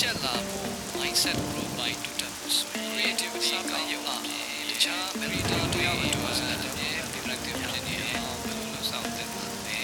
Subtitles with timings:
[0.00, 0.68] ကျက်လာဖို့
[0.98, 6.72] mindset provide တူတတ်ဖို့ဆိုရင် creativity ကရုံးအပြင်တခြား mental တွေအတွက်ဆက်တဲ့
[7.12, 9.78] productive ဖြစ်နေအောင်ဘယ်လိုလုပ်ဆောင်သင့်ပါလဲ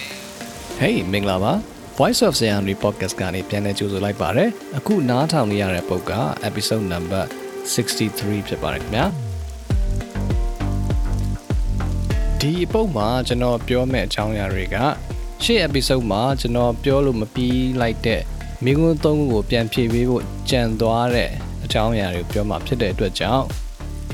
[0.82, 1.52] Hey မင်္ဂလာပါ
[1.98, 4.44] Voice of Sayangri podcast ကနေပြန်လည်ကြိုဆိုလိုက်ပါရစေ။
[4.78, 6.12] အခုနားထောင်နေရတဲ့ပုတ်က
[6.48, 7.24] episode number
[7.74, 9.04] 63ဖြစ်ပါတယ်ခင်ဗျာ။
[12.40, 14.76] ဒီအပုတ်မှာကျွန်တော်ပြောမယ့်အကြောင်းအရာတွေက
[15.44, 18.22] ရှေ့ episode မှာကျွန်တော်ပြောလို့မပြီးလိုက်တဲ့
[18.64, 21.30] မိကွန်းသုံးခုကိုပြန်ဖြည့်ပေးဖို့ကြံသွားတဲ့
[21.64, 23.44] အကြောင်းအရာတွေကိုပြောမှာဖြစ်တဲ့အတွက်ကြောင့်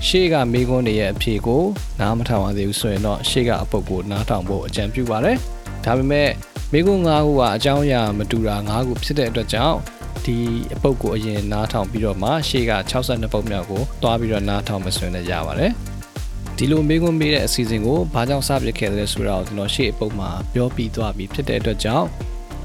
[0.06, 1.62] ရှေ့ကမိကွန်းတွေရဲ့အဖြေကို
[2.00, 5.36] နားမထောင်ရသေးဘူးဆိုရင်တော့ရှေ့ကအပုတ်ကိုနားထောင်ဖို့အကြံပြုပါတယ်။
[5.84, 6.30] ဒါပေမဲ့
[6.72, 9.76] မိကွန်း၅ခုကအကြောင်းအရာမတူတာ၅ခုဖြစ်တဲ့အတွက်ကြောင့်
[10.24, 10.36] ဒီ
[10.74, 15.72] အပုတ်ကိုအရင်နားထောင်ပြီးတော့မှရှေ့က62ပုတ်မြောက်ကိုတွားပြီးတော့နားထောင်မဆွေးနဲ့ရပါတယ်။
[16.56, 22.06] ဒီလိုမေးခွန်းမေးတဲ့အစီအစဉ်ကိုဘာကြောင့်စပစ်ခဲ့လဲဆိုတာကိုကျွန်တော်ရှေ့အပုတ်မှာပြောပြီးသွားပြီးဖြစ်တဲ့အတွက်ကြောင့်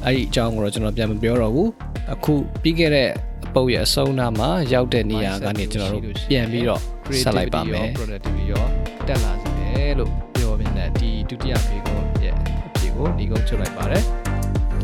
[0.05, 1.69] အဲ့ဒီအကြောင်းကိုတော့ကျွန်တော်ပြန်မပြောတော့ဘူး
[2.13, 3.09] အခုပြီးခဲ့တဲ့
[3.47, 6.81] အပုတ်ရဲ့အဆုံးအနားမှာရောက်တဲ့နေရာကနေကျွန်တော်တို့ပြန်ပြီးတော့
[7.23, 8.65] ဆက်လိုက်ပါမယ် productivity ရော
[9.07, 12.33] တက်လာစေတယ်လို့ပြောပြတဲ့ဒီဒုတိယမေးခွန်းရဲ့
[12.67, 14.03] အဖြေကိုဒီကုန်းချုပ်လိုက်ပါတယ်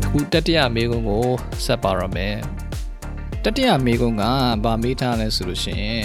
[0.04, 1.24] အခုတတိယမေးခွန်းကို
[1.64, 2.34] ဆက်ပါရမယ်
[3.44, 4.22] တတိယမေးခွန်းက
[4.64, 6.04] ဗာမေးထားလဲဆိုလို့ရှိရင်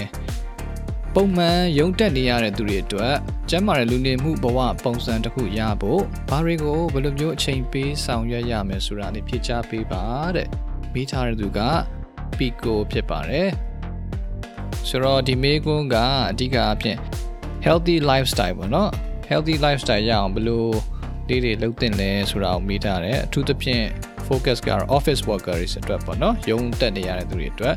[1.14, 3.14] ပုံမှန်ရုံတက်နေရတဲ့သူတွေအတွက်
[3.50, 10.02] ကျန်းမာတဲ့လူနေမှုဘဝပုံစံတစ်ခုရဖို့ဘာတွေကိုဘယ်လိုမျိုးအချိန်ပေးဆောင်ရွက်ရမယ်ဆိုတာလေးဖြေချပေးပါ
[10.36, 10.48] တဲ့
[10.94, 11.60] မိထားတဲ့သူက
[12.38, 13.50] ပီကိုဖြစ်ပါတယ်
[14.88, 15.96] ဆိုတော့ဒီမေးခွန်းက
[16.30, 16.98] အဓိကအဖြစ်
[17.66, 18.90] healthy lifestyle ပေါ့နော်
[19.30, 20.66] healthy lifestyle ရအောင်ဘယ်လို
[21.28, 23.84] လေးတွေလုပ်တင်လဲဆိုတာကိုမေးထားတယ်အထူးသဖြင့်
[24.26, 27.76] focus ကတော့ office workers အတွက်ပေါ့နော်ရုံတက်နေရတဲ့သူတွေအတွက်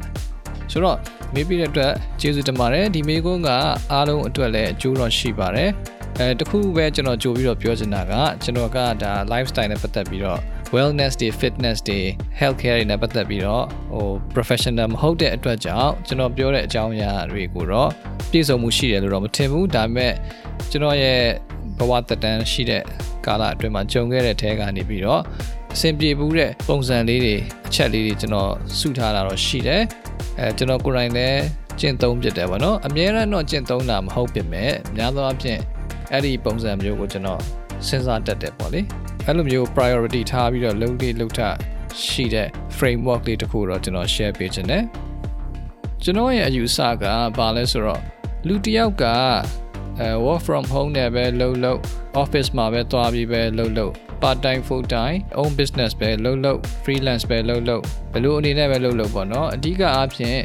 [0.71, 0.97] ဆိုတော့
[1.33, 3.49] မေးပြီးတဲ့အတွက်ကျေးဇူးတင်ပါတယ်ဒီမေးခွန်းက
[3.91, 5.69] အားလုံးအတွက်လည်းအကျိုးတော့ရှိပါတယ်
[6.19, 10.39] အဲတခုပဲကျွန်တော်ကြိုပြီးတော့ပြောချင်တာကကျွန်တော်ကဒါ lifestyle နဲ့ပတ်သက်ပြီးတော့
[10.75, 11.99] wellness တွေ fitness တွေ
[12.39, 17.89] healthcare တွေနဲ့ပတ်သက်ပြီးတော့ဟို professional မဟုတ်တဲ့အတွက်ကြောင့်ကျွန်တော်ပြောတဲ့အကြောင်းအရာတွေကိုတော့
[18.31, 20.13] ပြည့်စုံမှုရှိတယ်လို့တော့မထင်ဘူးဒါပေမဲ့
[20.71, 21.21] ကျွန်တော်ရဲ့
[21.77, 22.83] ဘဝတက်တန်းရှိတဲ့
[23.25, 25.21] ကာလအတွင်းမှာကြုံခဲ့တဲ့ထဲကနေပြီးတော့
[25.73, 27.35] အဆင်ပြေဘူးတဲ့ပုံစံလေးတွေ
[27.67, 29.81] အချက်လေးတွေကျွန်တော်စုထားတာတော့ရှိတယ်
[30.39, 31.41] အဲကျွန်တော်ကိုယ်တိုင်လည်း
[31.79, 35.59] ကျင့်သုံးဖြစ်တယ်ဗောနော်အများရန်တော့ကျင့်သုံးတာမဟုတ်ပြင်မဲ့များသောအားဖြင့်
[36.11, 37.41] အဲ့ဒီပုံစံမျိုးကိုကျွန်တော်
[37.87, 38.81] စဉ်းစားတတ်တယ်ပေါ့လေ
[39.25, 41.39] အဲ့လိုမျိုး priority ထားပြီးတော့လုံးလေးလုံးထ
[42.05, 42.47] ရှိတဲ့
[42.77, 44.83] framework လေးတစ်ခုတော့ကျွန်တော် share ပေးခြင်းတယ်
[46.03, 47.03] ကျွန်တော်ရဲ့အယူဆက
[47.37, 48.01] ဘာလဲဆိုတော့
[48.47, 49.03] လူတစ်ယောက်က
[49.99, 51.81] အဲ work from home နဲ့ပဲလုပ်လုပ်
[52.21, 60.39] office မှာပဲသွားပြီးပဲလုပ်လုပ် part time full time own business ပဲလုပ်လုပ် freelance ပဲလုပ်လုပ်ဘယ်လိုအနေနဲ့ပဲလုပ်လုပ်ပေါ့နော်အဓိကအားဖြင့်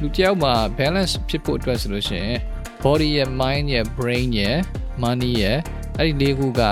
[0.00, 2.36] လူတစ်ယောက်မှာ balance ဖြစ်ဖို့အတွက်ဆိုလို့ရှိရင်
[2.82, 4.56] body ရဲ့ mind ရဲ့ brain ရဲ့
[5.02, 5.58] money ရဲ့
[5.98, 6.62] အဲ့ဒီလေးခုက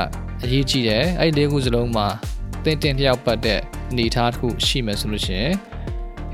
[0.44, 2.06] အရေးကြီးတယ်အဲ့ဒီလေးခုစလုံးမှာ
[2.64, 5.52] တင်တင်လျောက်ပတ်တဲ့အနေအထားတစ်ခုရှိမယ်ဆိုလို့ရှိရင်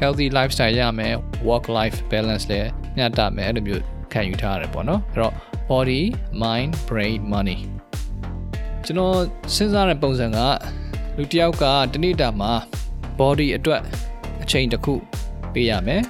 [0.00, 1.14] healthy lifestyle ရမယ်
[1.48, 5.34] work life balance လည်းမျှတမယ်အဲ့လိုမျိုးခံယူထားရတယ်ပေါ့နော်အဲ့တော့
[5.70, 6.02] body
[6.42, 7.58] mind brain money
[8.88, 9.16] ကျွန်တော်
[9.54, 10.38] စဉ်းစားတဲ့ပုံစံက
[11.16, 12.53] လူတစ်ယောက်ကတနေ့တာမှာ
[13.19, 13.81] body အတွက်
[14.43, 14.94] အချိန်တစ်ခု
[15.54, 16.03] ပေးရမယ်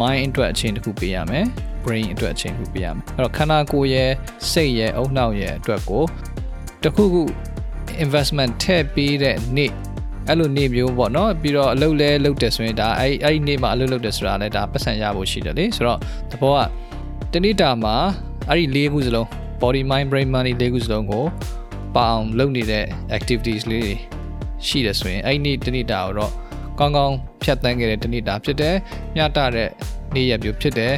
[0.00, 1.44] mind အတွက်အချိန်တစ်ခုပေးရမယ်
[1.84, 4.10] brain အတွက်အချိန်တစ်ခုပေးရမယ်အဲ့တော့ခန္ဓာကိုယ်ရဲ့
[4.50, 6.04] စိတ်ရဲ့အုံနောက်ရဲ့အတွက်ကို
[6.82, 7.22] တစ်ခုခု
[8.04, 9.70] investment ထည့်ပေးတဲ့နေ့
[10.28, 15.98] အဲ့လိုနေ့မျိုးပေါ့နော်ပြီးတော့အလုပ်လဲလုပ်တယ်ဆိုရင်ဒါအဲ့အဲ့ဒီနေ့မှာအလုပ်လုပ်တယ်ဆိုတာလဲဒါပတ်စံရဖို့ရှိတယ်လေဆိုတော့
[16.30, 16.60] သဘောက
[17.32, 17.94] တနေ့တာမှာ
[18.48, 19.26] အဲ့ဒီ၄ခုစလုံး
[19.60, 21.24] body mind brain money ၄ခုစလုံးကို
[21.95, 22.85] ပအောင်လုပ်နေတဲ့
[23.17, 23.93] activities လေးတွေ
[24.67, 26.31] ရှိတယ်ဆိုရင်အဲ့ဒီနေ့တနေ့တာကိုတော့
[26.79, 28.75] ကောင်းကောင်းဖြတ်သန်းခဲ့တဲ့တနေ့တာဖြစ်တယ်
[29.15, 29.69] မျှတတဲ့
[30.15, 30.93] နေ့ရက်မျိုးဖြစ်တယ်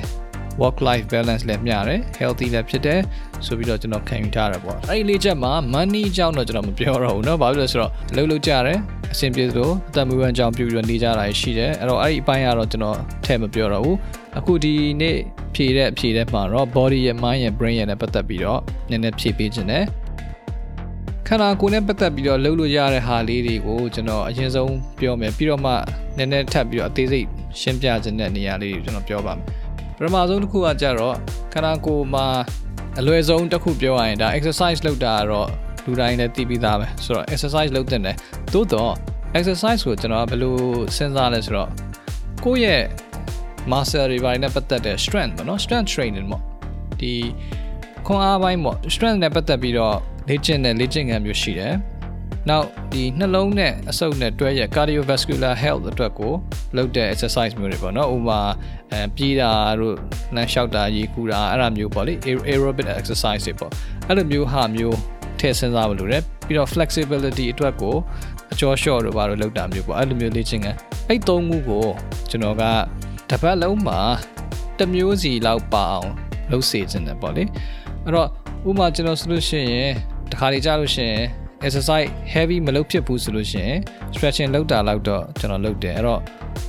[0.62, 3.00] work life balance လည်းမျှတယ် healthy လည်းဖြစ်တယ်
[3.46, 8.80] ဆိုပြီးတော့ကျွန်တော်ခံယူထားရပေါ့အဲ့ဒီလေးချက်မှာ money အကြောင်းတော့ကျွန်တော်မပြောတော့ဘူးเนาะဘာဖြစ်လဲဆိုတော့လှုပ်လှုပ်ကြတယ်
[9.14, 13.98] အဆင်ပြေလို့အသက်မွေးဝမ်းကြောင်းပြုပြီးတော့နေကြတာရှိတယ်အဲ့တော့အဲ့ဒီအပိုင်းကတော့ကျွန်တော်ထည့်မပြောတော့ဘူး
[14.38, 15.18] အခုဒီနေ့
[15.56, 19.84] ဖြည့်တဲ့အဖြည့်တဲ့မှာတော့ body ရဲ့ mind ရဲ့ brain ရဲ့နဲ့ပတ်သက်ပြီးတော့နည်းနည်းဖြည့်ပေးခြင်းတယ်
[21.29, 25.73] ခန္ဓာကိုယ်နဲ့ပတ်သက်ပြီးတော့လှုပ်လို့ရတဲ့ဟာလေးတွေကိုကျွန်တော်အရင်ဆုံးပြောမယ်ပြီးတော့မှ
[26.17, 27.27] နည်းနည်းထပ်ပြီးတော့အသေးစိတ်
[27.61, 29.45] ရှင်းပြခြင်းတဲ့နေရာလေးတွေကျွန်တော်ပြောပါမယ်
[29.97, 31.17] ပထမဆုံးတစ်ခုကကြတော့
[31.53, 32.27] ခန္ဓာကိုယ်မှာ
[33.01, 35.49] အလွယ်ဆုံးတစ်ခုပြောရရင်ဒါ exercise လုပ်တာကတော့
[35.85, 38.17] လူတိုင်းလည်းသိပြီးသားပဲဆိုတော့ exercise လုပ်တဲ့တယ်
[38.53, 38.93] သို့တော့
[39.39, 40.57] exercise ကိုကျွန်တော်ကဘယ်လို
[40.97, 41.71] စဉ်းစားလဲဆိုတော့
[42.45, 42.83] ကိုယ့်ရဲ့
[43.71, 46.43] muscle တွေပိုင်းနဲ့ပတ်သက်တဲ့ strength ပေါ့နော် strength training ပေါ့
[47.01, 47.13] ဒီ
[48.07, 49.99] ခွန်အားပိုင်းပေါ့ strength နဲ့ပတ်သက်ပြီးတော့
[50.29, 51.75] လေ့ကျင့်တဲ့လေ့ကျင့်ခန်းမျိုးရှိတယ်
[52.49, 56.33] နောက်ဒီနှလုံးနဲ့အဆုပ်နဲ့တွဲရ cardiovascular health အတွက်ကို
[56.77, 58.41] လုပ်တဲ့ exercise မျိုးတွေပေါ့နော်ဥပမာ
[58.93, 59.51] အဲပြေးတာ
[59.81, 59.97] တို့
[60.35, 62.15] လမ်းလျှောက်တာရေကူတာအဲ့ဒါမျိုးပေါ့လေ
[62.51, 63.71] aerobic exercise တွေပေါ့
[64.09, 64.99] အဲ့လိုမျိုးဟာမျိုး
[65.39, 67.97] ထည့်စဉ်းစားမလို့ရတယ်ပြီးတော့ flexibility အတွက်ကို
[68.53, 70.79] အကျော်လျှော့တို့ဘာလို့လုပ်တာမျိုးပေါ့အဲ့လိုမျိုးလေ့ကျင့်ခန်း
[71.09, 71.87] အဲ့သုံးခုကို
[72.31, 72.63] ကျွန်တော်က
[73.31, 74.01] တစ်ပတ်လုံးမှာ
[74.79, 76.11] တစ်မျိုးစီလောက်ပါအောင်
[76.51, 77.45] လုပ်စေချင်တယ်ပေါ့လေ
[78.05, 78.29] အဲ့တော့
[78.69, 79.93] ဥပမာကျွန်တော်ဆိုလို့ရှိရင်
[80.35, 81.23] တစ်ခါလေကြာလို့ရှိရင်
[81.67, 83.79] exercise heavy မလုပ်ဖြစ်ဘူးဆိုလို့ရှိရင်
[84.15, 86.21] stretching လုပ်တာလောက်တော့ကျွန်တော်လုပ်တယ်အဲ့တော့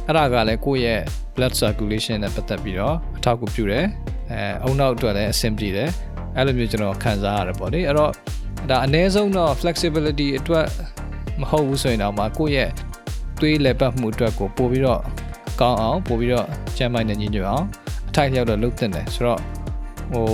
[0.08, 1.02] အဲ့ဒါကလည်းကိုယ့်ရဲ့
[1.36, 3.86] blood circulation နဲ့ပတ်သက်ပြီးတော့အထောက်အကူပြုတယ်
[4.32, 5.90] အဲအုံနောက်အတွက်လည်းအဆင်ပြေတယ်
[6.36, 8.12] အဲ့လိုမျိုးကျွန်တော်ခံစားရတယ်ပေါ့လေအဲ့တော့
[8.70, 10.66] ဒါအနည်းဆုံးတော့ flexibility အတွက်
[11.42, 12.70] မဟုတ်ဘူးဆိုရင်တော့မှကိုယ့်ရဲ့
[13.40, 15.02] သွေးလက်ပတ်မှုအတွက်ကိုပို့ပြီးတော့
[15.62, 16.48] ကောင်းအောင်ပို့ပြီးတော့
[16.78, 17.66] ကျန်းမာနေညီညွတ်အောင်
[18.10, 19.40] အထိုက်လျောက်တော့လုပ်သင့်တယ်ဆိုတော့
[20.14, 20.28] ဟို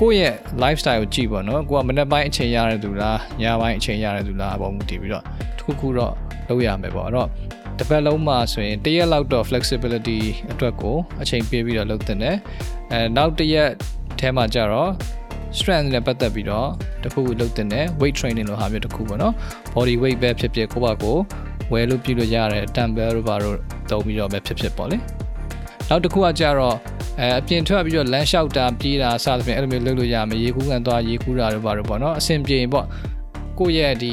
[0.00, 5.24] ကိုယ့်ရဲ့ lifestyle ကိုကြည့်ပေါ့နော်ကိုကမနေ့ပိုင်းအချိန်ရတဲ့သူလားညပိုင်းအချိန်ရတဲ့သူလားအပေါ်မူတည်ပြီးတော့
[5.56, 6.12] တစ်ခုခုတော့
[6.48, 7.28] လုပ်ရမယ်ပေါ့အဲ့တော့
[7.78, 10.18] တစ်ပတ်လုံးမှာဆိုရင်တစ်ရက်လောက်တော့ flexibility
[10.52, 12.36] အတွက်ကိုအချိန်ပေးပြီးတော့လုပ်သင့်တယ်
[12.92, 13.70] အဲနောက်တစ်ရက်
[14.18, 14.90] အဲမှာကြတော့
[15.58, 16.68] strength နဲ့ပတ်သက်ပြီးတော့
[17.02, 19.34] တစ်ခုခုလုပ်တင်တယ် weight training လိုဟာမျိုးတစ်ခုပေါ့နော်
[19.74, 21.16] body weight ပဲဖြစ်ဖြစ်ကိုယ့်ဘာကို
[21.72, 23.58] ဝယ်လို့ပြုလို့ရတယ် dumbbell တို့ဘာတို့
[23.90, 24.98] သုံးပြီးတော့ပဲဖြစ်ဖြစ်ပေါ့လေ
[25.88, 26.76] နောက်တစ်ခုကကြတော့
[27.20, 32.86] အဲအပြင်ထွက်ပြီးတော့လမ်းလျှောက်တာပြေးတာစသဖြင့်အဲ့လိုမျိုးလုပ်လို့ရမယ်ရေကူးကန်သွားရေကူးတာတို့ဘာတို့ပေါ့နော်အဆင်ပြေပေါ့
[33.58, 34.12] ကိုယ့်ရဲ့ဒီ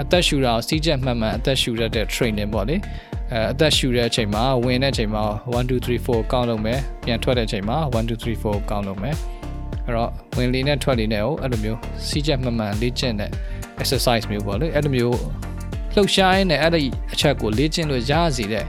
[0.00, 2.76] အသက်ရှူတာကိုစီးချက်မှန်မှန်အသက်ရှူရတဲ့ training ပေါ့လေ
[3.32, 9.14] အဲအသက်ရှူတဲ့အချိန်မှာဝင်တဲ့အချိန်မှာ1 2 3 4ကောင်းလုပ်မယ်ပြန်ထွက်တဲ့အချိန်မှာ1 2 3 4ကောင်းလုပ်မယ်
[9.86, 11.78] အဲ့တော့ဝင်လေနဲ့ထွက်လေနဲ့ကိုအဲ့လိုမျိုး
[12.08, 13.30] စီးချက်မှန်မှန်လေ့ကျင့်တဲ့
[13.82, 15.18] exercise မျိုးပေါ့လေအဲ့လိုမျိုး
[15.94, 16.82] လှုပ်ရှားရင်းနဲ့အဲ့ဒီ
[17.12, 18.66] အချက်ကိုလေ့ကျင့်လို့ရစီတဲ့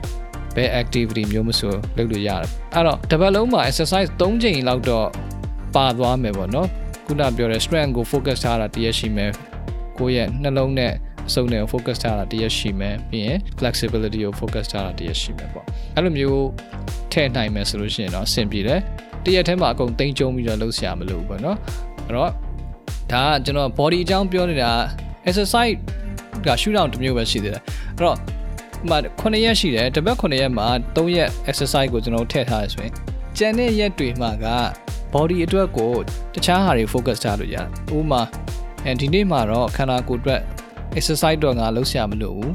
[0.55, 5.07] ဘယ် activity မျိုးမဆိုလုပ်လို့ရတယ်အဲ့တော့တစ်ပတ်လုံးမှာ exercise 3ချိန်လောက်တော့
[5.75, 6.67] ပါသွားမယ်ပေါ့နော်
[7.05, 9.31] ခုနပြောတဲ့ strength ကို focus ထားတာတရရှိမယ်
[9.99, 10.93] ကိုယ့်ရဲ့နှလုံးနဲ့
[11.27, 15.65] အစုံနဲ့ focus ထားတာတရရှိမယ်ပြီးရင် flexibility ကို focus ထားတာတရရှိမယ်ပေါ့
[15.95, 16.47] အဲ့လိုမျိုး
[17.11, 18.79] ထည့်နိုင်မယ်ဆိုလို့ရှိရင်တော့အဆင်ပြေတယ်
[19.25, 21.57] တရက်ထဲမှာအကုန်သိမ့်ကျုံပြီးတော့လုပ်ဆရာမလို့ပေါ့နော်
[22.07, 22.31] အဲ့တော့
[23.11, 24.71] ဒါကကျွန်တော် body အကြောင်းပြောနေတာ
[25.29, 25.75] exercise
[26.45, 27.61] က shoot down တစ်မျိုးပဲရှိသေးတယ်
[27.97, 28.17] အဲ့တော့ဥ
[28.91, 32.93] မာ9ရက်ရှိတယ်တစ်ပတ်9ရက်မှာ3ရက် exercise ကိုကျွန်တော်ထည့်ထားရဆိုရင်
[33.37, 34.47] ကျန်တဲ့ရက်တွေမှာက
[35.13, 35.91] body အတွက်ကို
[36.33, 38.21] တခြားဟာတွေ focus ထားလို့ရတယ်ဥပမာ
[38.85, 40.41] အဲဒီနေ့မှာတော့ခန္ဓာကိုယ်အတွက်
[40.97, 42.53] exercise တော့ငါလုပ်ဆရာမလို့ဘူး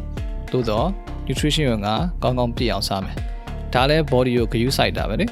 [0.53, 0.89] သို့တော့
[1.27, 3.17] nutrition ကိုငါကောင်းကောင်းပြည့်အောင်စားမယ်
[3.75, 5.27] ဒါလည်း body ကိုဂရုစိုက်တာပဲလေ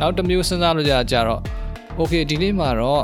[0.00, 1.40] နောက်တစ်မျိုးစဉ်းစားလို့ကြကြတော့
[1.98, 3.02] okay ဒီနေ့မှာတော့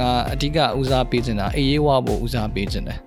[0.00, 2.98] ငါအဓိကဦးစားပေးနေတာအေးရေးဝဖို့ဦးစားပေးနေတယ်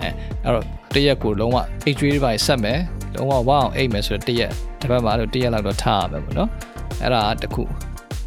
[0.00, 0.08] အဲ
[0.44, 2.78] အဲ့တော့တရက်ကိုလုံးဝအိတ်ကျွေးတွေပါဆက်မယ်
[3.14, 6.50] လုံးဝဝအောင်အိတ်မယ်ဆိုတော့တရက်တစ်ပတ်မှာတော့တရက်လောက်တော့ထားရမယ်ပေါ့နော်
[7.02, 7.62] အဲ့ဒါတစ်ခု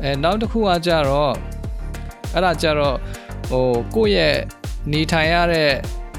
[0.02, 1.34] အဲနောက်တစ်ခုကကြတော့
[2.34, 2.96] အဲ့ဒါကြတော့
[3.50, 3.66] ဟို
[3.96, 4.36] ကိုယ့်ရဲ့
[4.92, 5.72] နေထိုင်ရတဲ့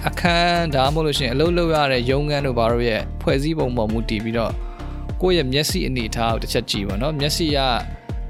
[0.08, 4.52] အခန်းဒါမှမဟုတ်လို့ရှိရင်အလုပ်လုပ်ရတဲ့ရုံးခန်းတို့ဘာလို့ရဲ့ဖွဲ့စည်းပုံပေါ်မူတည်ပြီးတော့
[5.22, 7.58] ကိုယ့်ရဲ့မျက်စိအနေထားကိုတစ်ချက်ကြည့်ပါနော်မျက်စိက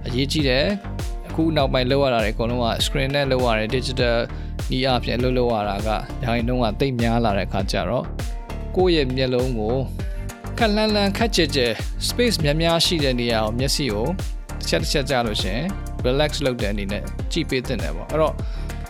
[0.07, 0.67] အရေးကြီးတယ်
[1.29, 4.17] အခုနောက်ပိုင်းလောက်ရတာတွေအကုန်လုံးက screen နဲ့လောက်ရတယ် digital
[4.77, 5.99] ဤအပြင်လှုပ်လှုပ်ရတာကဒါ
[6.37, 8.05] ရင်တော့ကတိတ်များလာတဲ့အခါကျတော့
[8.77, 9.77] ကိုယ့်ရဲ့မျက်လုံးကို
[10.58, 11.68] ခက်လန်းလန်းခက်ကြဲကြဲ
[12.08, 14.06] space များများရှိတဲ့နေရာကိုမျက်စိကို
[14.60, 15.60] တစ်ချက်တစ်ချက်ကြားလို့ရှင်
[16.06, 18.34] relax လုပ်တဲ့အနေနဲ့ကြည့်ပေးတဲ့တယ်ပေါ့အဲ့တော့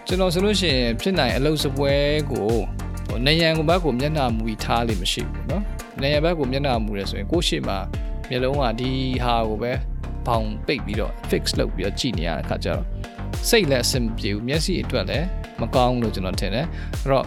[0.08, 1.94] ကျွန်တော်ဆိုလို့ရှိရင်ဖြစ်နိုင်အလုပ်စပွဲ
[2.32, 2.48] ကို
[3.08, 5.62] ဟိုနေရန်ကဘက်ကိုမျက်နှာမူပြီးထားလိမ့်မရှိဘူးเนาะ
[6.02, 7.78] နေရန်ဘက်ကိုမျက်နှာမူရဲဆိုရင်ကိုယ့်ရှေ့မှာ
[8.30, 8.92] မျက်လုံးကဒီ
[9.24, 9.72] ဟာကိုပဲ
[10.28, 12.84] ပေါင်ပိတ်ပြီးတော့ fix လုပ်ပြီးတော့ကြည့်နေရတဲ့အခါကျတော့
[13.50, 15.26] စိတ်လည်းအဆင်မပြေဘူးမျက်စိအတွက်လည်း
[15.62, 16.66] မကောင်းလို့ကျွန်တော်ထင်တယ်
[17.02, 17.26] အဲ့တော့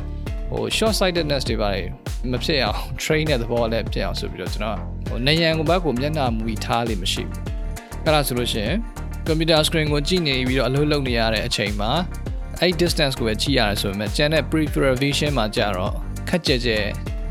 [0.52, 1.88] ဟို short sightedness တွေပါတယ်
[2.32, 7.42] မဖြစ်အောင် train တဲ့သဘောလည်းဖြစ်အောင်ဆိုပြီးတော့ကျွန်တော်ဟိုနေရန်ကိုဘက်ကိုမျက်နှာမူပြီးထားလိမ့်မရှိဘူး
[8.04, 8.78] အဲ့ဒါဆိုလို့ရှိရင်
[9.28, 11.92] computer screen ကိုကြည့်နေပြီးတော့အလုပ်လုပ်နေရတဲ့အချိန်မှာ
[12.62, 15.92] အဲ့ distance ကိုပဲကြည့်ရတယ်ဆိုပေမဲ့ကျန်တဲ့ peripheral vision မှာကြတော့
[16.30, 16.78] ခက်ကြဲကြဲ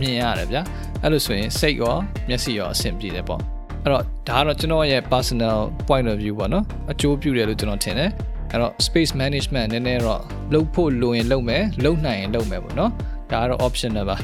[0.01, 0.63] မြင်ရတယ်ဗျာ
[1.03, 1.97] အဲ့လိုဆိုရင်စိတ်ရော
[2.29, 3.41] မျက်စိရောအဆင်ပြေတယ်ပေါ့
[3.83, 5.59] အဲ့တော့ဒါကတော့ကျွန်တော်ရဲ့ personal
[5.89, 8.11] point of view ပေါ့နော်အကျိုးပြုတယ်လို့ကျွန်တော်ထင်တယ်
[8.51, 10.23] အဲ့တော့ space management နည်းနည်းတော့
[10.55, 12.93] လုပ်ဖို့လိုရင်လုပ်မယ်လုပ်နိုင်ရင်လုပ်မယ်ပေါ့နော်
[13.33, 14.17] ဒါကတော့ optional ပါ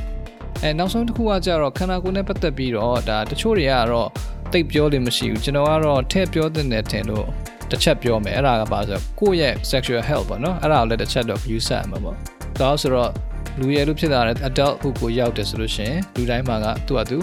[0.62, 4.08] အဲနောက်ဆုံးတစ်ခုကကြတော့ခန္ဓာကိုယ်နဲ့ပတ်သက်ပြီးတော့ဒါတချို့တွေကတော့
[4.52, 7.26] တိတ်ပြောလို့မရှိဘူးကျွန်တော်ကတော့ထည့်ပြောတဲ့တယ်ထင်လို့
[7.70, 12.16] တစ်ချက်ပြောမယ်အဲ့ဒါကပါဆိုကိုယ့်ရဲ့ sexual health ပေါ့နော်အဲ့ဒါကိုလည်းတစ်ချက်တော့ view ဆက်ရမှာပေါ့
[12.60, 13.10] ဒါဆိုတော့
[13.58, 17.18] လူရည်လို့ဖြစ်လာတဲ့ adult ဟုကိုရောက်တယ်ဆိုလို့ရှိရင်လူတိုင်းမှာကသူ့အတူ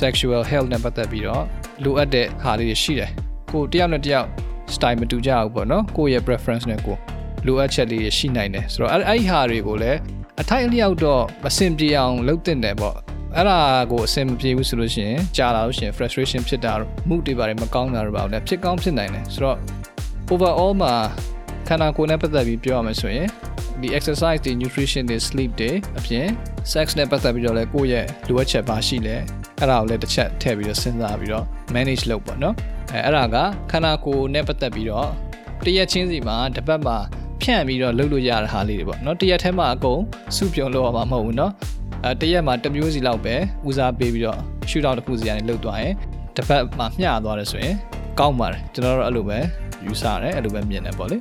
[0.00, 1.44] sexual health နဲ့ပတ်သက်ပြီးတော့
[1.84, 3.10] လိုအပ်တဲ့ဟာလေးတွေရှိတယ်
[3.52, 4.28] ကိုတယောက်နဲ့တယောက်
[4.76, 6.96] style မတူကြဘူးပေါ့နော်ကိုယ့်ရဲ့ preference နဲ့ကို
[7.46, 9.98] လိုအပ်ချက်လေးရှိနိုင်တယ်ဆိုတော့အဲ့အဲ့ဒီဟာတွေကိုလည်း
[10.40, 12.96] အထိုက်အလျောက်တော့မစင်ပြေအောင်လုပ်တင်တယ်ပေါ့
[13.36, 13.58] အဲ့ဒါ
[13.92, 19.58] ကိုအဆင်မပြေဘူးဆိုလို့ရှိရင်ကြာလာလို့ရှိရင် frustration ဖြစ်တာတော့မှုတွေပါတယ်မကောင်းတာတော့ပါဘူးလည်းဖြစ်ကောင်းဖြစ်နိုင်တယ်ဆိုတော့
[20.32, 20.94] overall မှာ
[21.68, 23.28] ခန္ဓာကိုယ်နဲ့ပတ်သက်ပြီးပြောရမယ်ဆိုရင်
[23.80, 26.26] ဒီ exercise တွေ nutrition တွေ sleep တွေအပြင်
[26.72, 29.16] sex နဲ့ပတ်သက်ပြီးတော့လည်းကိုယ့်ရဲ့လိုအပ်ချက်ပါရှိလဲ
[29.60, 32.54] အဲ့ဒါကိုလည်းတစ်ချက်ထည့်ပြီးတော့စဉ်းစားပြီးတော့ manage လုပ်ပါနော်
[32.92, 33.36] အဲအဲ့ဒါက
[33.70, 35.08] ခန္ဓာကိုယ်နဲ့ပတ်သက်ပြီးတော့
[35.64, 36.96] တရက်ချင်းစီမှာတစ်ပတ်မှာ
[37.42, 40.00] ဖြန့်ပြီးတော့လုပ်လို့ရတဲ့ဟာလေးတွေပေါ့နော်တရက်ထဲမှာအကုန်
[40.36, 41.52] စုပြုံလို့ရမှာမဟုတ်ဘူးနော်
[42.04, 43.34] အဲတရက်မှာတစ်မျိုးစီလောက်ပဲ
[43.68, 45.94] ဦးစားပေးပြီးတော့ shoot out တစ်ခုစီကနေလုပ်သွားရင်
[46.36, 47.74] တစ်ပတ်မှာမျှသွားတယ်ဆိုရင်
[48.18, 49.38] ကောင်းပါတယ်ကျွန်တော်တို့အဲ့လိုပဲ
[49.84, 51.16] ယူဆရတယ်အဲ့လိုပဲမြင်တယ်ပေါ့လေ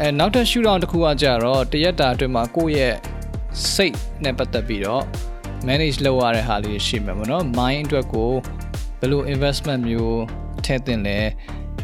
[0.00, 2.94] အဲနောက်ထပ် shoot down တစ်ခုကကြတော့တရက်တာအတွင်းမှာကိုယ့်ရဲ့
[3.72, 5.02] စိတ်နဲ့ပတ်သက်ပြီးတော့
[5.68, 8.30] manage လုပ်ရတဲ့ဟာလေးရှိမှာပေါ့နော် mind အတွက်ကို
[9.00, 10.22] ဘယ်လို investment မျိုး
[10.64, 11.18] ထည့်သင့်လဲ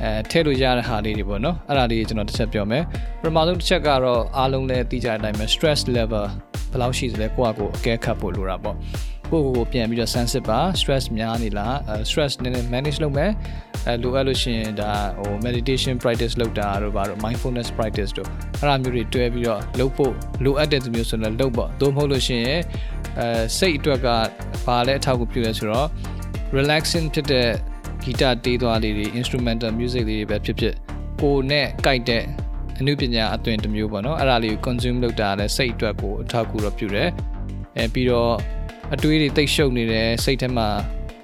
[0.02, 2.84] အဲထည့်လို့ရတဲ့ဟာလေးတွေပေါ့နော်အဲ့ဒါလေးကျွန်တော်တစ်ချက်ပြောမယ်
[3.20, 6.24] ပထမဆုံးတစ်ချက်ကတော့အားလုံးလည်းသိကြတဲ့အတိုင်းပဲ stress level
[6.70, 8.76] ဘယ်လောက်ရှိသလဲကိုယ့်အကိုအကဲခတ်ဖို့လိုတာပေါ့
[9.30, 13.30] ကိုယ့်ကိုယ်ကိုပြန်ပြီးတော့ sensitive ပါ stress များနေလားအဲ stress နည်းနည်း manage လုပ်မယ်
[13.86, 18.28] အဲလိုအပ်လို့ရှိရင်ဒါဟို meditation practice လုပ်တာတို့ဘာတို့ mindfulness practice တို့
[18.60, 20.12] အဲ့ဒါမျိုးတွေတွဲပြီးတော့လုပ်ဖို့
[20.44, 22.60] လိုအပ်တဲ့သူမျိုးဆိုတော့လုပ်ပေါ့သို့မဟုတ်လို့ရှိရင်
[23.20, 24.08] အဲစိတ်အတွက်က
[24.64, 25.88] ဘာလဲအထောက်အကူပြုလဲဆိုတော့
[26.56, 27.48] relaxing ဖြစ်တဲ့
[28.04, 30.74] ဂီတတေးသွားလေးတွေ instrumental music လေးတွေပဲဖြစ်ဖြစ်
[31.20, 32.22] ကိုယ်နဲ့ကြိုက်တဲ့
[32.78, 37.08] အနုပညာအသွင်တစ်မျိုးပေါ့နော်အဲ့ဒါလေးကို consume လုပ်တာလည်းစိတ်အတွက်ကိုအထောက်အကူတော့ပြုတယ်
[37.76, 38.34] အဲပြီးတော့
[38.94, 40.68] အတွေးတွေတိတ်ရှုပ်နေတယ်စိတ်ထဲမှာ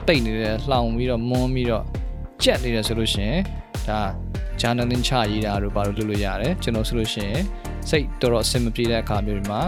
[0.08, 1.84] တိတ်နေတယ်လှောင်ပြီးတော့မွန်းပြီးတော့
[2.42, 3.40] ကြက်နေတယ်ဆိုလို့ရှိရင်
[3.88, 4.00] ဒါ
[4.60, 7.42] journaling ချရေးတာတို့ဘာလို့လုပ်လို့ရတယ်ကျွန်တော်ဆိုလို့ရှိရင်
[7.90, 9.60] စိတ်တော်တော်အဆင်မပြေတဲ့အခါမျိုးတွေမှာ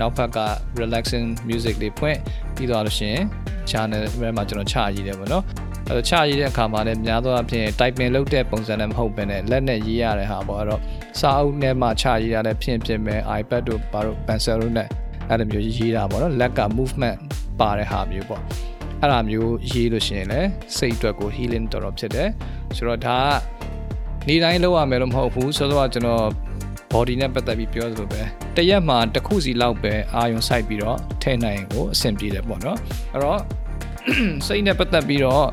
[0.00, 0.38] နောက်ဘက်က
[0.80, 2.18] relaxing music တွေဖွင့်
[2.56, 3.24] ပြီးတော့လို့ရှိရင်
[3.70, 5.44] channel ထဲမှာကျွန်တော်ချရေးတယ်ပေါ့နော်
[5.88, 10.80] အဲတော့ချရေးတဲ့အခါမှာလည်းများသောအားဖြင့် typing လုပ်တဲ့ပုံစံနဲ့မဟုတ်ဘဲနဲ့လက်နဲ့ရေးရတဲ့ဟာပေါ့အဲ့တော့
[11.20, 14.88] စာအုပ်နဲ့မှချရေးရတဲ့ဖြင့်ဖြစ်မဲ့ iPad တို့ဘာလို့ pencil တို့နဲ့
[15.30, 17.18] အဲ့လိုမျိုးရေးတာပေါ့နော်လက်က movement
[17.60, 18.42] ပါတဲ့ဟာမျိုးပေါ့
[19.00, 22.28] အဲ့ဒါမျိုးရေးလို့ရှိရင်လည်းစိတ်အတွက်ကို healing တော်တော်ဖြစ်တယ်
[22.76, 23.18] ဆိုတော့ဒါ
[24.22, 26.24] ကနေ့တိုင်းလုပ်ရမယ်လို့မဟုတ်ဘူးဆိုတော့ကျွန်တော်
[26.92, 28.22] body နဲ့ပတ်သက်ပြီးပြောသလိုပဲ
[28.56, 32.78] တရက်မှာတစ်ခုစီလောက်ပဲအာယုံစိုက်ပြီးတော့ထဲနိုင်ရင်ကိုအဆင်ပြေတယ်ပေါ့နော်
[33.12, 33.40] အဲ့တော့
[34.46, 35.46] စိတ်နဲ့ပတ်သက်ပြီးတော့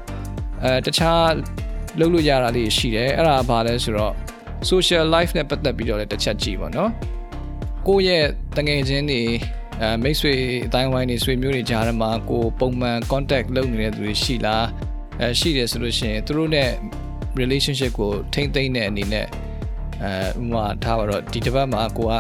[0.64, 1.30] အဲတခြား
[2.00, 4.14] လုပ်လို့ရတာလေးရှိတယ်အဲ့ဒါဘာလဲဆိုတော့
[4.70, 6.90] social life နဲ့ပတ်သက်ပြီးတော့လည်းတစ်ချက်ကြည့်ပါနော်
[7.88, 8.26] ကိုယ့်ရဲ့
[8.58, 9.22] တငယ်ချင်းတွေ
[9.82, 10.34] အဲမိတ်ဆွေ
[10.66, 14.66] အတိုင်းဝိုင်းတွေဆွေမျိုးတွေကြားထဲမှာကိုပုံမှန် contact လုပ်နေတဲ့သူတွေရှိလား
[15.22, 16.70] အဲရှိတယ်ဆိုလို့ရှိရင်သူတို့နဲ့
[17.40, 19.28] relationship ကိုထိမ့်သိမ့်တဲ့အနေနဲ့
[20.04, 22.14] အဲဥပမာထားပါတော့ဒီတစ်ပတ်မှာကိုက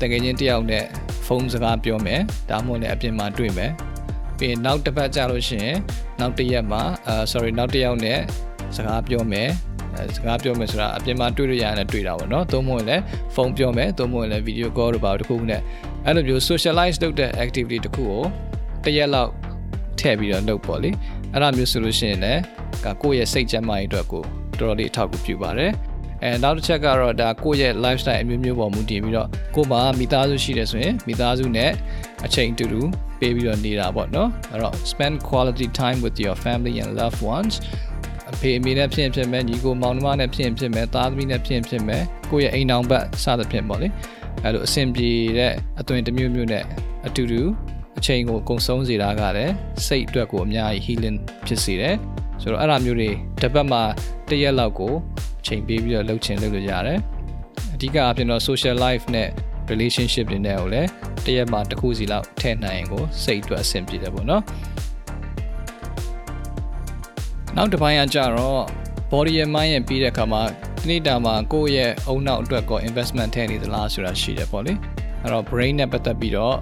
[0.00, 0.84] တကယ်ချင်းတယောက်နဲ့
[1.26, 3.72] ဖုန်းစကားပြောမယ်ဒါမှမဟုတ်လည်းအပြင်မှာတွေ့မယ်
[4.38, 5.76] ပြီးရင်နောက်တစ်ပတ်ကြာလို့ရှိရင်
[6.20, 8.18] နောက်တစ်ရက်မှာအဲ sorry နောက်တစ်ယောက်နဲ့
[8.76, 9.48] စကားပြောမယ်
[9.94, 13.02] အဲစကားပြောမယ်ဆိုတာအပြင်မှာတွေ့လို့ရရင်လည်းတွေ့တာပေါ့နော်သုံးမဟုတ်လည်း
[13.34, 15.60] ဖုန်းပြောမယ်သုံးမဟုတ်လည်း video call တို့ပါတခုခုနဲ့
[16.06, 18.22] အဲ့လိုမျိုး socialize လုပ်တဲ့ activity တခုကို
[18.84, 19.30] တစ်ရက်လောက်
[20.00, 20.90] ထည့်ပြီးတော့လုပ်ပေါ့လေ
[21.32, 22.40] အဲ့လိုမျိုးဆိုလို့ရှိရင်လည်း
[23.02, 24.22] ကိုယ့်ရဲ့စိတ်ကျန်းမာရေးအတွက်ကို
[24.58, 25.72] တော်တော်လေးအထောက်အကူပြုပါတယ်
[26.22, 31.70] အဲနောက်တစ်ချက်ကတော့ဒါကိုယ့်ရဲ့ lifestyle အမျိုးမျိုးပေါ်မူတည်ပြီးတော့ကိုယ်မှာမိသားစုရှိတယ်ဆိုရင်မိသားစုနဲ့
[32.26, 32.80] အချိန်တူတူ
[33.20, 37.54] ပေးပြီးတော့နေတာပေါ့နော်အဲ့တော့ spend quality time with your family and loved ones
[38.30, 43.88] အဖေအမေနဲ့ဖြစ်ရင်ဖြစ်မယ်ညီကိုမောင်နှမနဲ့ဖြစ်ရင်ဖြစ်မယ်သားသမီးနဲ့ဖြစ်ရင်ဖြစ်မယ်ကိုယ့်ရဲ့အိမ်အောင်ဘက်စသဖြင့်ပေါ့လေ
[44.44, 46.64] အဲ့လိုအဆင်ပြေတဲ့အသွင်တစ်မျိုးမျိုးနဲ့
[47.06, 47.42] အတူတူ
[47.98, 49.54] အချိန်ကိုကုံဆုံးစေတာကလည်း
[49.86, 51.96] စိတ်အတွက်ကိုအများကြီး healing ဖြစ်စေတယ်
[52.42, 53.10] ဆိုတော့အဲ့ဒါမျိုးတွေ
[53.40, 53.82] တစ်ပတ်မှာ
[54.30, 54.92] တစ်ရက်လောက်ကို
[55.40, 56.98] အချိန်ပေးပြီးတော့လှုပ်ချင်လုပ်လို့ရတယ်
[57.74, 59.28] အဓိကအပြင်တော့ social life နဲ့
[59.70, 60.88] relationship တွေနဲ့ကိုလည်း
[61.24, 64.42] တစ်ရက်မှာတစ်ခုစီလောက်ထည့်နိုင်ရင်ကိုစိတ်အတွက်အဆင်ပြေတယ်ပေါ့နော်
[67.56, 68.62] နောက်တစ်ပိုင်းကကြတော့
[69.10, 70.42] body and mind ရဲ့ပြီးတဲ့အခါမှာ
[70.84, 74.72] ဒီနေ့တာမှာကိုယ့်ရဲ့အုံနောက်အတွက်ကော investment ထည့်နေသလားဆိုတာရှိတယ်ပေါ့လေ
[75.22, 76.56] အဲ့တော့ brain နဲ့ပတ်သက်ပြီးတော့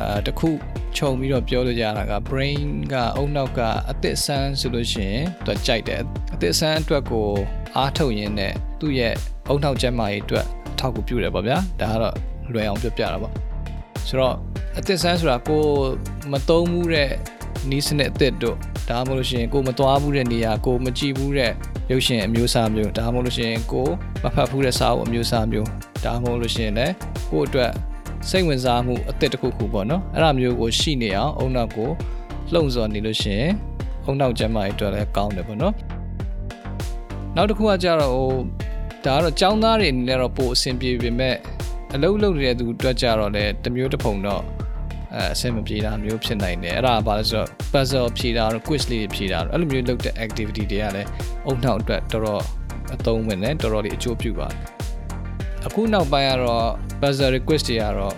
[0.00, 0.48] အဲတခု
[0.96, 3.60] ခြုံပြီးတော့ပြောလို့ရတာက brain ကအုံနောက်က
[3.90, 6.00] အသစ်ဆန်းဆိုလို့ရှိရင်သူကြိုက်တယ်
[6.34, 7.26] အသစ်ဆန်းအတွက်ကို
[7.76, 9.14] အားထုတ်ရင်းနဲ့သူ့ရဲ့
[9.48, 10.46] အုံနောက်ကျန်းမာရေးအတွက်
[10.78, 12.14] ထောက်ကူပြုတယ်ပေါ့ဗျာဒါကတော့
[12.52, 13.32] လွယ်အောင်ပြောပြတာပေါ့
[14.08, 14.34] ဆိုတော့
[14.78, 15.62] အသစ်ဆန်းဆိုတာကို
[16.32, 17.10] မသုံးမှုတဲ့
[17.70, 18.56] နီးစနစ်အသစ်တို့
[18.88, 21.52] ဒါမှမဟုတ်လို့ရှိရင်ကိုမသွားဘူးတဲ့နေရာကိုမကြည့်ဘူးတဲ့
[21.90, 23.86] ရုပ်ရှင်အမျိုးအစားမျိုးဒါမှမဟုတ်လို့ရှိရင်ကို
[24.22, 25.68] မဖတ်ဘူးတဲ့စာအုပ်အမျိုးအစားမျိုး
[26.04, 26.92] ဒါမှမဟုတ်လို့ရှိရင်လည်း
[27.30, 27.70] ကိုအတွက်
[28.28, 31.90] စိတ်ဝင်စားမှုအသစ်တစ်ခုခုပေါ့နော်အဲ့ဒါမျိုးကိုရှိနေအောင်အုံနောက်ကို
[32.52, 33.52] လှုံ့ဆော်နေလို့ရှိရင်
[34.04, 35.74] အုံနောက်ကျန်းမာရေးအတွက်လည်းကောင်းတယ်ပေါ့နော်
[37.36, 38.30] နောက်တစ်ခုကကြတော့ဟို
[39.04, 41.36] ဒါကတော့ចောင်းသားတွေအနေနဲ့တော့ပိုအဆင်ပြေပေမဲ့
[41.94, 44.42] အလုပ်လုပ်နေတဲ့သူအတွက်ကြတော့လည်းတစ်မျိုးတစ်ပုံတော့
[45.16, 51.08] အဲအဆင်မပြေတာမျိုးဖြစ်နိုင်တယ်အဲ့ဒါဘာလဲဆိုတော့ puzzle ဖြေတာတို့ quiz လေးတွေဖြေတာတို့အဲ့လိုမျိုးလုပ်တဲ့ activity တွေကလည်း
[51.46, 52.42] အုံနောက်အတွက်တော်တော်
[52.94, 54.60] အသုံးဝင်တယ်တော်တော်လေးအကျိုးပြုပါတယ်
[55.66, 56.66] အခုနောက်ပိုင်းကတော့
[57.00, 58.14] puzzle request တွေကတော့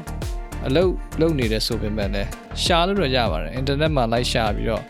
[0.67, 2.29] အလုပ်လုပ်နေတယ်ဆိုပေမဲ့လည်း
[2.63, 4.83] ရှာလို့တော့ရပါတယ် internet မှာလိုက်ရှာပြီးတော့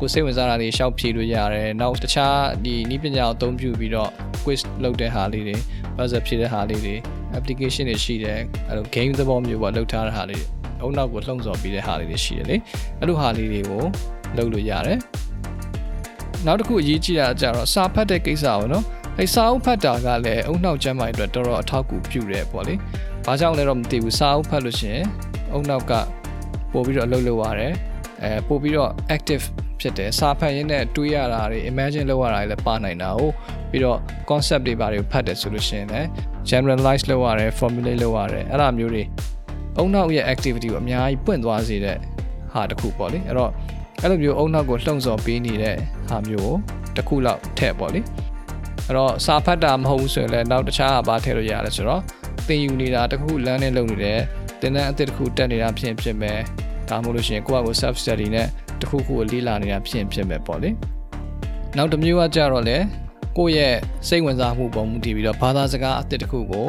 [0.00, 4.10] ကိုယ်စိတ်ဝင်စားတာတွေရှောက်ဖြေလို့ရတယ်နောက်တခြားဒီနည်းပညာကိုအသုံးပြုပြီးတော့
[4.44, 5.56] quiz လုပ်တဲ့ဟာလေးတွေ
[5.96, 6.94] puzzle ဖြေတဲ့ဟာလေးတွေ
[7.38, 8.38] application တွေရှိတယ်
[8.68, 12.56] အဲ့လို game သဘောမျိုးပေါ့လုပ်ထားတဲ့ဟာလေးတွေ အုံနောက်ကိုလှုံ့ဆော်ပြီးတဲ့ဟာလေးတွေရှိတယ်လေ
[12.98, 13.82] အဲ့လိုဟာလေးတွေကို
[14.36, 14.98] လုပ်လို့ရတယ်
[16.46, 18.84] နောက်တစ်ခုအရေးကြီးတာကြတော့စာဖတ်တဲ့ကိစ္စပေါ့နော်
[19.18, 22.74] အဲစာအုပ်ဖတ်တာကလည်းအုံနောက်ကျမ်းမာရေးအတွက်တော်တော်အထောက်အကူပြုတယ်ပေါ့လေ
[23.26, 25.06] ဘာကြောင့်လဲတော့မသိဘူးစာအုပ်ဖတ်လို့ရှိရင်
[25.52, 25.92] အုံနောက်က
[26.72, 27.72] ပို့ပြီးတော့အလုပ်လုပ်ရတယ်
[28.22, 29.44] အဲပို့ပြီးတော့ active
[29.80, 33.32] ဖြစ်တယ်စာဖတ်ရင်းနဲ့တွေးရတာတွေ imagine လုပ်ရတာတွေလည်းပါနိုင်တာဟုတ်
[33.70, 33.98] ပြီးတော့
[34.30, 36.08] concept တွေဘာတွေကိုဖတ်တယ်ဆိုလို့ရှိရင်လည်း
[36.50, 39.02] generalize လုပ်ရတယ် formulate လုပ်ရတယ်အဲ့ဒါမျိုးတွေ
[39.78, 41.96] အုံနောက်ရဲ့ activity ကိုအများကြီးပွင့်သွားစေတဲ့
[42.52, 43.50] ဟာတစ်ခုပေါ့လေအဲ့တော့
[44.02, 45.76] အဲ့လိုမျိုးအုံနောက်ကိုလှုံ့ဆော်ပေးနေတဲ့
[46.08, 46.56] ဟာမျိုးကို
[46.96, 48.00] တစ်ခုလောက်ထည့်ပေါ့လေ
[48.86, 52.02] အဲ့တော့စာဖတ်တာမဟုတ်ဘူးဆိုရင်လည်းနောက်တခြားဟာဘာထည့်လို့ရတယ်ဆိုတော့
[52.46, 54.20] သင်ယူနေတာတစ်ခုလမ်းနဲ့လုပ်နေတယ်
[54.60, 56.38] သင်တန်းအသစ်တစ်ခုတက်နေတာဖြစ်ဖြစ်မယ်
[56.88, 58.46] ဒါမှမဟုတ်လို့ရှိရင်ကိုယ့်အကို self study နဲ့
[58.80, 60.70] တစ်ခုခုကိုလေ့လာနေတာဖြစ်ဖြစ်မယ်ပေါ့လေ
[61.76, 62.76] နောက်တစ်မျိုးကကြတော့လေ
[63.38, 63.74] ကိုယ့်ရဲ့
[64.08, 66.66] စိတ်ဝင်စားမှုပုံမူတည်ပြီးတော့ဘာသာစကားအသစ်တစ်ခုကို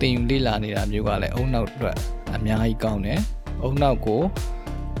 [0.00, 1.96] သင်ယူလေ့လာနေတာမျိုးကလည်းအုံနောက်အတွက်
[2.36, 3.20] အများကြီးကောင်းတယ်
[3.62, 4.20] အုံနောက်ကို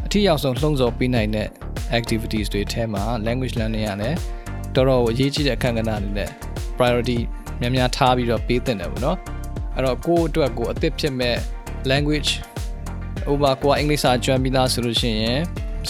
[0.06, 1.48] အထီးရောက်ဆုံးလှုံ့ဆော်ပေးနိုင်တဲ့
[1.98, 4.16] activities တွေထဲမှာ language learning ရလည်း
[4.74, 6.30] တော်တော်အရေးကြီးတဲ့အခန်းကဏ္ဍအနေနဲ့
[6.78, 7.18] priority
[7.60, 9.18] များများထားပြီးတော့ပေးသင့်တယ်ပေါ့နော်
[9.74, 11.36] အဲ့တော့ကိုယ့်အတွက်ကိုအသစ်ဖြစ်မဲ့
[11.90, 12.30] language
[13.30, 15.40] ဥပမာကိုကအင်္ဂလိပ်စာကျွမ်းပြီးသားဆိုလို့ရှိရင်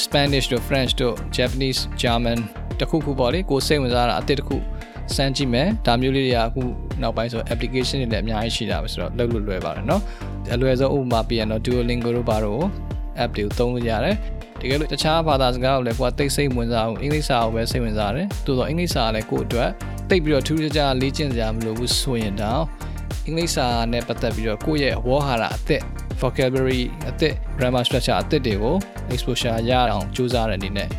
[0.03, 2.39] Spanish တို့ French တို့ Japanese German
[2.81, 4.57] တခုခုပေါ့လေကိုစိတ်ဝင်စားတာအသစ်တစ်ခု
[5.16, 6.62] စမ်းကြည့်မယ်ဒါမျိုးလေးတွေကအခု
[7.02, 10.02] နောက်ပိုင်းဆို application တွေလည်းအများကြီးရှိတာပဲဆိုတော့လုပ်လို့လွယ်ပါတယ်เนาะ
[10.54, 12.64] အလွယ်ဆုံးဥပမာပြရတော့ Duolingo တို့ဘာတို့
[13.24, 14.16] app တွေကိုသုံးလို့ရတယ်
[14.60, 19.70] တကယ်လို့တခြားဘာသာစကားကိုလည်းကိုကသိစိတ်ဝင်စားအောင်အင်္ဂလိပ်စာကိုပဲစိတ်ဝင်စားတယ်တိုးတော့အင်္ဂလိပ်စာကလည်းကို့အတွက်
[20.10, 22.64] သိပြီးတော့ထူးခြားခြားလေ့ကျင့်စရာမလိုဘူးဆိုရင်တော့
[23.26, 25.82] အင်္ဂလိပ်စာနဲ့ပတ်သက်ပြီးတော့ကိုယ့်ရဲ့ဝေါ်ဟာရအသစ်
[26.22, 28.76] vocabulary အသစ် grammar structure အသစ်တွေကို
[29.14, 30.90] exposure ရအောင်ကြိုးစားတဲ့အနေနဲ့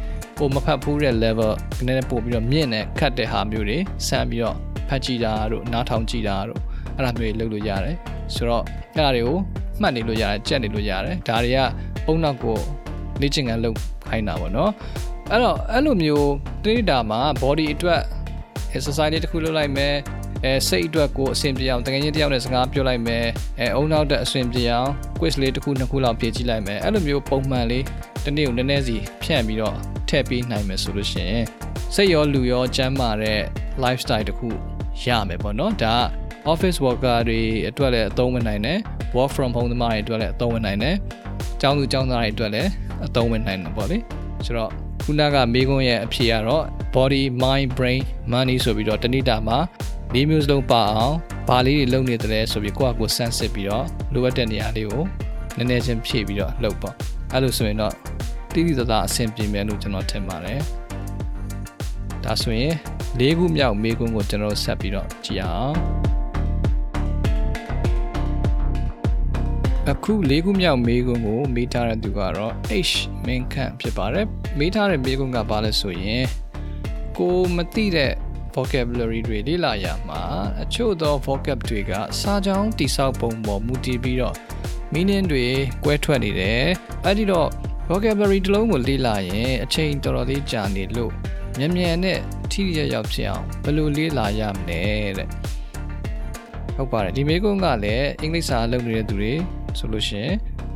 [0.41, 1.51] ကိုမဖတ်ဘူးတဲ့ level
[1.85, 4.55] နည်းနည်းပို့ပြီးတော့မြင့်တဲ့ခတ်တဲ့ဟာမျိုးတွေစမ်းပြီးတော့
[4.89, 6.59] ဖတ်ကြည့်တာတို့နားထောင်ကြည့်တာတို့
[6.95, 7.95] အဲ့ဒါမျိုးတွေလုပ်လို့ရတယ်
[8.33, 8.63] ဆိုတော့
[8.95, 9.37] အဲ့ဒါတွေကို
[9.81, 11.59] မှတ်နေလို့ရတယ်ကြက်နေလို့ရတယ်ဒါတွေက
[12.07, 12.57] အုံနောက်ကို
[13.21, 13.77] လေ့ကျင့်ခန်းလုပ်
[14.09, 14.71] ခိုင်းတာပေါ့နော်
[15.29, 16.31] အဲ့တော့အဲ့လိုမျိုး
[16.63, 18.01] တိတာမှာ body အတွက်
[18.75, 19.95] exercise လေးတစ်ခုလုပ်လိုက်မယ်
[20.45, 23.25] အဲစိတ်အတွက်ကိုအဆင်ပြေအောင်တကယ်ချင်းတယောက်နဲ့စကားပြောလိုက်မယ်
[23.59, 27.83] အဲအုံနောက်တဲ့အဆင်ပြေအောင် quiz လေးတစ်ခုနှစ်ခုလောက်ဖြေကြည့်လိုက်မယ်အဲ့လိုမျိုးပုံမှန်လေး
[28.23, 31.43] တစ်နေ့ကိုနည်းနည်းစီဖြန့်ပြီးတော့ ထည့်ပေးနိုင်မယ်ဆိုလို့ရှိရင်
[31.95, 33.41] စိတ်ရောလူရောကျန်းမာတဲ့
[33.83, 34.49] lifestyle တစ်ခု
[35.03, 35.95] ရမယ်ပေါ့နော်ဒါ
[36.51, 38.79] office worker တွေအတွက်လည်းအသုံးဝင်နိုင်တယ်
[39.15, 40.95] work from home သမားတွေအတွက်လည်းအသုံးဝင်နိုင်တယ်
[41.61, 42.69] ကျောင်းသူကျောင်းသားတွေအတွက်လည်း
[43.05, 43.97] အသုံးဝင်နိုင်တယ်ပေါ့လေ
[44.45, 44.71] ဆိုတော့
[45.03, 46.63] ခုနကမေကွန်းရဲ့အဖြေကတော့
[46.95, 47.99] body mind brain
[48.31, 49.57] money ဆိုပြီးတော့တဏိတာမှာ
[50.13, 51.15] ၄မျိုးစလုံးပါအောင်
[51.47, 55.03] ဘာလေးတွေလုပ်နေတယ်ဆိုပြီးကိုယ့်အကိုစမ်းစစ်ပြီးတော့လိုအပ်တဲ့နေရာလေးကို
[55.57, 56.95] နည်းနည်းချင်းဖြည့်ပြီးတော့လုပ်ပေါ့
[57.33, 57.93] အဲ့လိုဆိုရင်တော့
[58.53, 60.59] တိတိကျကျအဆင်ပြေမယ်လို့ကျွန်တော်ထင်ပါတယ်
[62.23, 62.73] ဒါဆိုရင်
[63.19, 65.75] ၄ခုမြောက်မေကွန်းကိုကျွန်တော်ဆက်ပြီးတော့ကြည့်အောင်
[69.89, 72.53] အခု၄ခုမြောက်မေးခွန်းကိုမေးထားတဲ့သူကတော့
[72.89, 72.93] H
[73.25, 76.23] မင်းခန့်ဖြစ်ပါတယ်မေးထားတဲ့မေးခွန်းကဘာလဲဆိုရင်
[77.17, 78.13] ကိုမသိတဲ့
[78.55, 80.21] vocabulary တွေလေ့လာရမှာ
[80.61, 84.35] အချို့သော vocab တွေကစာကြောင်းတိဆောက်ပုံပေါ်မူတည်ပြီးတော့
[84.93, 85.45] meaning တွေ
[85.83, 86.63] ကွဲထွက်နေတယ်
[87.05, 87.49] အဲ့ဒီတော့
[87.93, 91.11] vocabulary တစ်လုံးကိုလေ့လာရင်အချိန်တော်တော်လေးကြာနေလို့
[91.57, 92.19] မြန်မြန်နဲ့
[92.51, 94.79] ထိရရောက်ဖြစ်အောင်ဘယ်လိုလေ့လာရမလဲ
[95.17, 95.27] တဲ့
[96.75, 99.33] ဟုတ်ပါတယ်ဒီမေကွန်းကလည်းအင်္ဂလိပ်စာလုပ်နေတဲ့သူတွေ
[99.77, 100.35] ဆိုလို့ရှိရင်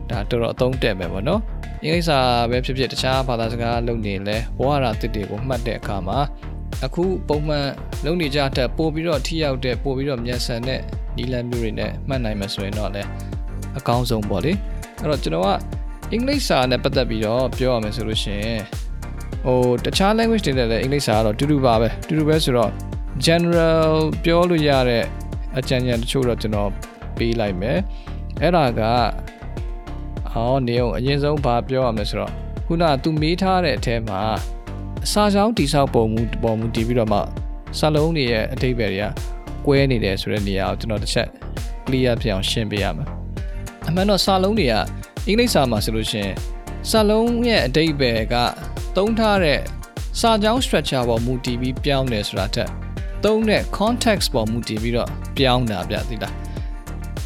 [0.10, 1.42] ဒါတော်တော်အသုံးတက်မယ်ပေါ့နော်
[1.84, 6.20] အင်္ဂလိပ်စာပဲဖြစ်ဖြစ်တခြားဘာသာစကားလုပ်နေလဲဝါရတစ်တွေကိုမှတ်တဲ့အခါမှာ
[6.86, 7.68] အခုပုံမှန်
[8.06, 10.82] လုပ်နေကြတဲ့ပို့ပြီးတော့ထိရောက်တဲ့ပို့ပြီးတော့မြန်ဆန်တဲ့
[11.18, 13.10] နီလန်မျိုးတွေနဲ့မှတ်နိုင်မှာဆိုရင်တော့လည်း
[13.78, 14.52] အကောင်းဆုံးပေါ့လေ
[15.00, 15.50] အဲ့တော့ကျွန်တော်က
[16.16, 18.62] အင်္ဂလိပ်စာနဲ့ပတ်သက်ပြီးတော့ပြောရမယ်ဆိုလို့ရှိရင်
[19.46, 22.72] ဟိုတခြား language တွေနဲ့လည်းအင်္ဂလိပ်စာကတော့တူတူပါပဲတူတူပဲဆိုတော့
[23.26, 25.04] general ပြောလို့ရတဲ့
[25.58, 26.70] အကြံဉာဏ်တချို့တော့ကျွန်တော်
[27.18, 27.78] ပေးလိုက်မယ်
[28.42, 28.82] အဲ့ဒါက
[30.32, 32.32] အော်နေအောင်အရင်ဆုံးဘာပြောရမလဲဆိုတော့
[32.66, 34.22] ခုနကသူမေးထားတဲ့အထဲမှာ
[35.06, 37.20] အစာချောင်းတိဆောက်ပုံမူပေါ်မူတည်ပြီးတော့မှ
[37.80, 39.08] စာလုံးတွေရဲ့အတိတ်ပဲတွေက
[39.66, 41.28] ကွဲနေတယ်ဆိုတဲ့နေရာကိုကျွန်တော်တစ်ချက်
[41.86, 43.08] clear ဖြစ်အောင်ရှင်းပေးရမယ်
[43.88, 44.76] အမှန်တော့စာလုံးတွေက
[45.28, 46.34] အင်္ဂလိပ်စာမှာဆိုလို့ရှိရင်
[46.90, 48.36] စာလုံးရဲ့အတိတ်ပဲက
[48.96, 49.60] သုံးထားတဲ့
[50.20, 52.70] စာကြောင်း structure ပေါ်မူတည်ပြီးပြောင်းတယ်ဆိုတာတက်
[53.24, 56.34] သုံးတဲ့ context ပေါ်မူတည်ပြီးတော့ပြောင်းတာဗျသိလား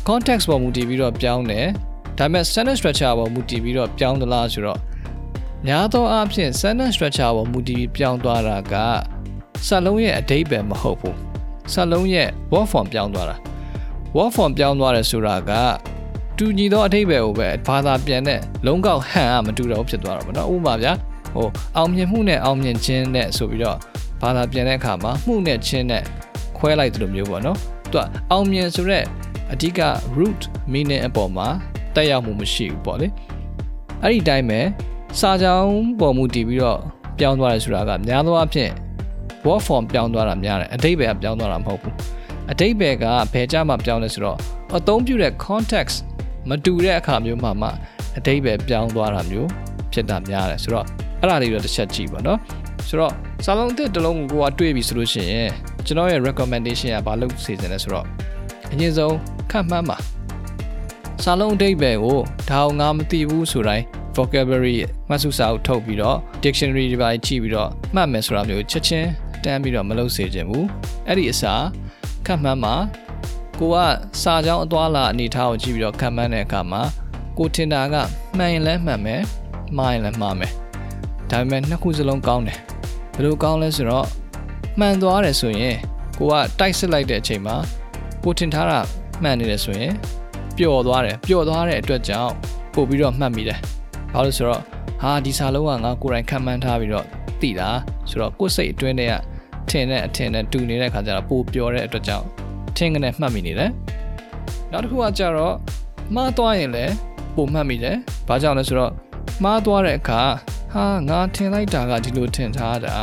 [0.10, 1.68] context ပေါ်မူတည်ပြီးတော့ပြောင်းတယ်
[2.18, 4.80] ဒါပေမဲ့ sentence structure ပေါ်မူတည်ပြီးတော့ပြောင်းသလားဆိုတော့
[5.68, 8.74] များသောအားဖြင့် sentence structure ပေါ်မူတည်ပြီးပြောင်းသွားတာက
[9.68, 11.18] စာလုံးရဲ့အဓိပ္ပာယ်မဟုတ်ဘူး
[11.74, 13.38] စာလုံးရဲ့ word form ပြောင်းသွားတာ
[14.16, 15.52] word form ပြောင်းသွားတယ်ဆိုတာက
[16.42, 20.94] တူညီသောအဓိပ္ပာယ်ကိုပဲဘာသာပြန်တဲ့လုံးကောက်ဟန်ကမတူတော့ဖြစ်သွားတာပေါ့နော်ဥပမာဗျာ
[21.34, 21.48] ဟို
[21.78, 23.78] အောင်မြင်မှုနဲ့အောင်မြင်ခြင်းနဲ့ဆိုပြီးတော့
[24.22, 26.04] ဘာသာပြန်တဲ့အခါမှာမှုနဲ့ခြင်းနဲ့
[26.58, 27.58] ခွဲလိုက်သလိုမျိုးပေါ့နော်
[27.92, 29.06] သူကအောင်မြင်ဆိုတော့
[29.54, 29.80] အဓိက
[30.18, 31.48] root meaning အပေါ်မှာ
[31.96, 33.08] တက်ရောက်မှုမရှိဘူးပေါ့လေ
[34.04, 34.60] အဲ့ဒီတိုင်းပဲ
[35.20, 36.80] စာကြောင်းပေါ်မူတည်ပြီးတော့
[37.20, 38.72] ပြောင်းသွားတယ်ဆိုတာကများသောအားဖြင့်
[39.46, 41.94] word form ပြောင်းသွားတာများတယ်အဓိပ္ပာယ်ကပြောင်းသွားတာမဟုတ်ဘူး
[42.52, 44.38] အဓိပ္ပာယ်ကဘယ်ကြမှာပြောင်းလဲဆိုတော့
[44.78, 45.98] အသုံးပြုတဲ့ context
[46.50, 47.70] မတူတဲ့အခါမျိုးမှာမှ
[48.18, 49.50] အဓိပ္ပာယ်ပြောင်းသွားတာမျိုး
[49.94, 50.86] ဖြစ်တာများတယ်ဆိုတော့
[51.20, 52.40] အဲ့ဒါလေးတော့တစ်ချက်ကြည့်ပါနော်
[52.88, 53.14] ဆိုတော့
[53.46, 55.50] စာလုံးအသစ်တစ်လုံးကိုကိုကတွေးပြီဆိုလို့ရှိရင်
[55.86, 58.06] ကျွန်တော်ရဲ့ recommendation ကဘာလို့စီစဉ်လဲဆိုတော့
[58.72, 59.16] အရင်ဆုံး
[59.52, 59.98] ခန့်မှန်းပါ
[61.24, 63.86] စာလုံးအဓိပ္ပာယ်ကိုဒါအောင်ငါမသိဘူးဆိုတိုင်း
[64.16, 64.76] vocabulary
[65.10, 69.10] မှတ်စုစာအုပ်ထုတ်ပြီးတော့ dictionary တွေပါကြည့်ပြီးတော့မှတ်မယ်ဆိုတာမျိုးချက်ချင်း
[69.44, 70.66] တန်းပြီးတော့မလုပ်စေချင်ဘူး
[71.08, 71.64] အဲ့ဒီအစား
[72.26, 72.76] ခန့်မှန်းမှာ
[73.60, 73.78] ကိုက
[74.22, 76.82] စာကြောင်းအသွားလာအနေထားကိုကြည့်ပြီးတော့ခန့်မှန်းတဲ့အခါမှာ
[77.38, 77.96] ကိုထင်တာက
[78.38, 79.22] မှန်ရင်လည်းမှန်မယ်
[79.78, 80.52] မှားရင်လည်းမှားမယ်
[81.30, 82.58] ဒါပေမဲ့နှစ်ခုစလုံးကောင်းတယ်
[83.14, 84.08] ဘယ်လိုကောင်းလဲဆိုတော့
[84.80, 85.78] မှန်သွားတယ်ဆိုရင်
[86.18, 87.56] ကိုကတိုက်စစ်လိုက်တဲ့အချိန်မှာ
[88.24, 88.80] ကိုထင်ထားတာ
[89.24, 89.94] မှန်နေတယ်ဆိုရင်
[90.58, 92.34] ပျော်သွားတယ်ပျော်သွားတဲ့အတွက်ကြောင့်
[92.74, 93.60] ပို့ပြီးတော့မှတ်မိတယ်
[94.14, 94.62] ဘာလို့ဆိုတော့
[95.02, 97.06] ဟာဒီစာလုံးကငါကိုယ်တိုင်ခံမှန်းထားပြီးတော့
[97.42, 97.70] သိတာ
[98.10, 99.14] ဆိုတော့ကိုယ်စိတ်အတွင်းထဲက
[99.70, 102.28] ထင်တဲ့အထင်နဲ့တူနေတဲ့ခါကျတော့ပိုပျော်တဲ့အတွက်ကြောင့်
[102.80, 103.72] ထင်ကနေမှတ်မိနေတယ်
[104.72, 105.56] နောက်တစ်ခုကကြတော့
[106.16, 106.94] မှားသွားရင်လည်း
[107.36, 108.92] ပိုမှတ်မိတယ်ဘာကြောင့်လဲဆိုတော့
[109.44, 110.22] မှားသွားတဲ့အခါ
[110.74, 112.96] ဟာငါထင်လိုက်တာကဒီလိုထင်ထားတာ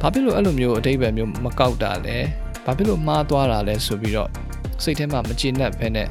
[0.00, 2.16] ဘာဖြစ်လို့အဲ့လိုမျိုးအတိတ်ပဲမျိုးမကောက်တာလဲ
[2.64, 4.30] ဘာဖြစ်လို့မှားသွားတာလဲဆိုပြီးတော့
[4.82, 6.08] စိတ်ထဲမှာမကျေနပ်ဘဲနဲ့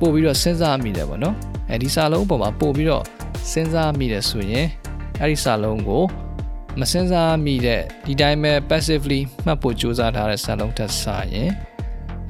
[0.00, 1.36] ပို့ပြီးတော့စဉ်းစားမိတယ်ပေါ့နော်
[1.70, 3.04] အဲဒီစာလုံးအပေါ်မှာပို့ပြီးတော့
[3.50, 4.66] စဉ်းစားမိတယ်ဆိုရင်
[5.20, 6.04] အဲ့ဒီစာလုံးကို
[6.80, 11.50] မစဉ်းစားမိတဲ့ဒီတိုင်းပဲ passively မှတ်ဖို့ကြိုးစားထားတဲ့စာလုံးထက်စာရင်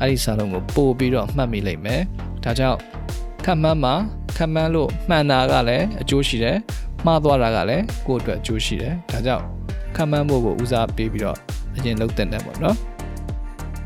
[0.01, 2.03] အဲ့ဒီစာလုံးကိုပို့ပြီးတော့မှတ်မိလိမ့်မယ်
[2.45, 2.79] ဒါကြောင့်
[3.45, 3.95] ခက်မှန်းမှာ
[4.37, 6.57] ခက်မှန်းလို့မှန်တာကလည်းအကျိုးရှိတယ်
[7.07, 9.45] မှားသွားတာကလည်းကိုယ့်အတွက်အကျိုးရှိတယ်ဒါကြောင့်
[9.97, 11.39] ခက်မှန်းဖို့ကိုဦးစားပေးပြီးတော့
[11.77, 12.77] အရင်လုပ်တင်တယ်ပေါ့နော်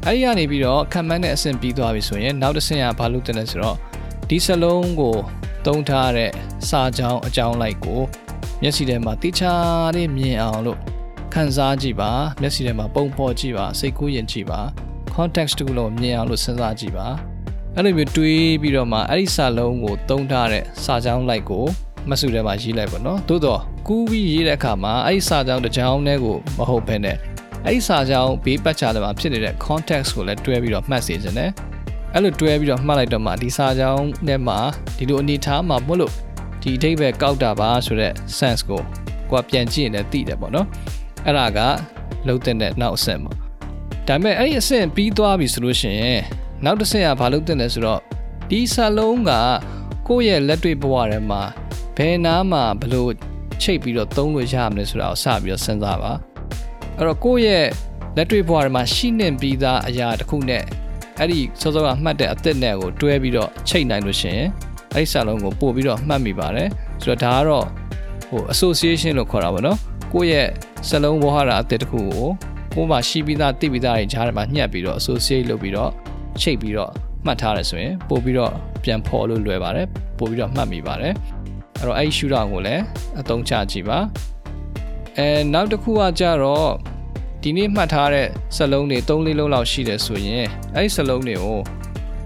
[0.06, 3.76] အဲ့ဒီကနေပြီးတော့ခံမှန်းတဲ့အဆင့်ပြီးသွားပြီဆိုရင်နောက်တစ်ဆင့်ကဘာလုပ်တင်လဲဆိုတော့
[4.28, 5.16] ဒီစလုံးကို
[5.66, 6.30] သုံးထားတဲ့
[6.68, 8.00] စာကြောင်းအကြောင်းလိုက်ကို
[8.62, 9.54] မျက်စိထဲမှာတိချာ
[9.94, 10.78] လေးမြင်အောင်လို့
[11.34, 14.60] ခန်းစားကြည့်ပါမျက်စိထဲမှာပုံဖော်ကြည့်ပါစိတ်ကူးယဉ်ကြည့်ပါ
[15.16, 17.06] context တူလို့မြင်အောင်လို့စဉ်းစားကြည့်ပါ
[17.76, 21.64] အဲ့လိုမျိုးတွေးပြီးတော့မှအဲ့ဒီစာလုံးကိုသုံးထားတဲ့စာကြောင်းလိုက်ကို
[22.08, 27.16] မဆုထဲမှာရေးလိုက်ပါတော့သို့တော့ကူးပြီးရေးတဲ့အခါမှာအဲ့ဒီစာကြောင်းတစ်ကြောင်းတည်းကိုမဟုတ်ဘဲနဲ့
[27.66, 31.50] အဲ့ဒီစာကြောင်းဘေးပတ်ချာတယ်မှာဖြစ်နေတဲ့ context ကိုလည်းတွဲပြီးတော့မှတ်စေချင်တယ်
[32.14, 34.58] အဲ့လိုတွဲပြီးတော့မှတ်လိုက်တော့မှဒီစာကြောင်းထဲမှာ
[34.98, 36.12] ဒီလိုအနေထားမှာမို့လို့
[36.62, 38.82] ဒီအဓိပ္ပာယ်ကောက်တာပါဆိုတော့ sense ကို
[39.30, 40.66] ကိုကပြန်ကြည့်ရင်လည်းသိတယ်ပေါ့နော်
[41.26, 41.58] အဲ့ဒါက
[42.26, 43.49] လုံးတဲ့နောက်အဆင့်ပေါ့
[44.10, 46.20] ဒါပေမဲ့အဲ့ဒီအဆင့်ပြီးသွားပြီဆိုလို့ရှိရင်
[46.64, 48.00] နောက်တစ်ဆင့်ကဘာလုပ်တဲ့လဲဆိုတော့
[48.50, 49.30] ဒီစာလုံးက
[50.08, 51.42] ကိုယ့်ရဲ့လက်တွေ့ဘဝထဲမှာ
[51.96, 53.12] ဘယ်နားမှာဘလို့
[53.62, 56.12] ချိတ်ပြီးတော့သုံးလို့ရမလဲဆိုတာကိုစပြီးတော့စဉ်းစားပါ
[56.96, 57.66] အဲ့တော့ကိုယ့်ရဲ့
[58.16, 60.62] လက်တွေ့ဘဝထဲမှာရှိနေပြီးသားအရာတစ်ခုနဲ့
[61.18, 64.48] အဲ့ဒီစောစောကမှတ်တဲ့အသစ်နဲ့ကိုတွဲပြီးတော့ချိတ်နိုင်လို့ရှိရင်
[64.94, 66.68] အဲ့ဒီစာလုံးကိုပို့ပြီးတော့မှတ်မိပါတယ်
[67.02, 67.66] ဆိုတော့ဒါကတော့
[68.28, 69.78] ဟို association လို့ခေါ်တာပေါ့နော်
[70.12, 70.48] ကိုယ့်ရဲ့
[70.88, 72.26] စလုံးဝဟာရအသစ်တစ်ခုကို
[72.75, 75.91] ကိုယ်မှာရှိပြီးသားသိပြီးသားတွေကြားထဲမှာညှက်ပြီးတော့ associate လုပ်ပြီးတော့
[76.41, 76.91] ချိတ်ပြီးတော့
[77.25, 78.51] မှတ်ထားတယ်ဆိုရင်ပို့ပြီးတော့
[78.83, 79.87] ပြန်ဖော်လို့လွယ်ပါတယ်
[80.19, 81.13] ပို့ပြီးတော့မှတ်မိပါတယ်
[81.79, 82.83] အဲ့တော့အဲ့ဒီ shooter ကိုလည်း
[83.19, 83.99] အသုံးချကြည့်ပါ
[85.17, 86.69] အဲနောက်တစ်ခုကကြတော့
[87.43, 91.59] ဒီနေ့မှတ်ထားတဲ့စလုံးတွေ3လေးလုံးလောက်ရှိတယ်ဆိုရင်အဲ့ဒီစလုံးတွေကို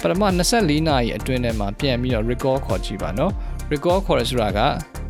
[0.01, 0.23] ပထမ
[0.55, 3.32] 24နာရီအတွင်းထဲမှာပြန်ပြီးတော့ recall ခေါ်ကြည့်ပါเนาะ
[3.71, 4.60] recall ခေါ်ရဆိုတာက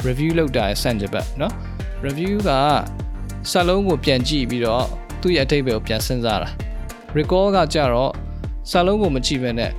[0.08, 1.52] review လုပ်တာရဲ့စံကြပတ်เนาะ
[2.06, 2.52] review က
[3.52, 4.86] စလုံးကိုပြန်ကြည့်ပြီးတော့
[5.25, 6.51] သူ့ရဲ့အထိပ္ပယ်ကိုပြန်စဉ်းစားတာ
[7.17, 8.13] recall ကကြတော့
[8.71, 9.73] စာလုံးကိုမကြည့်ဘဲနဲ့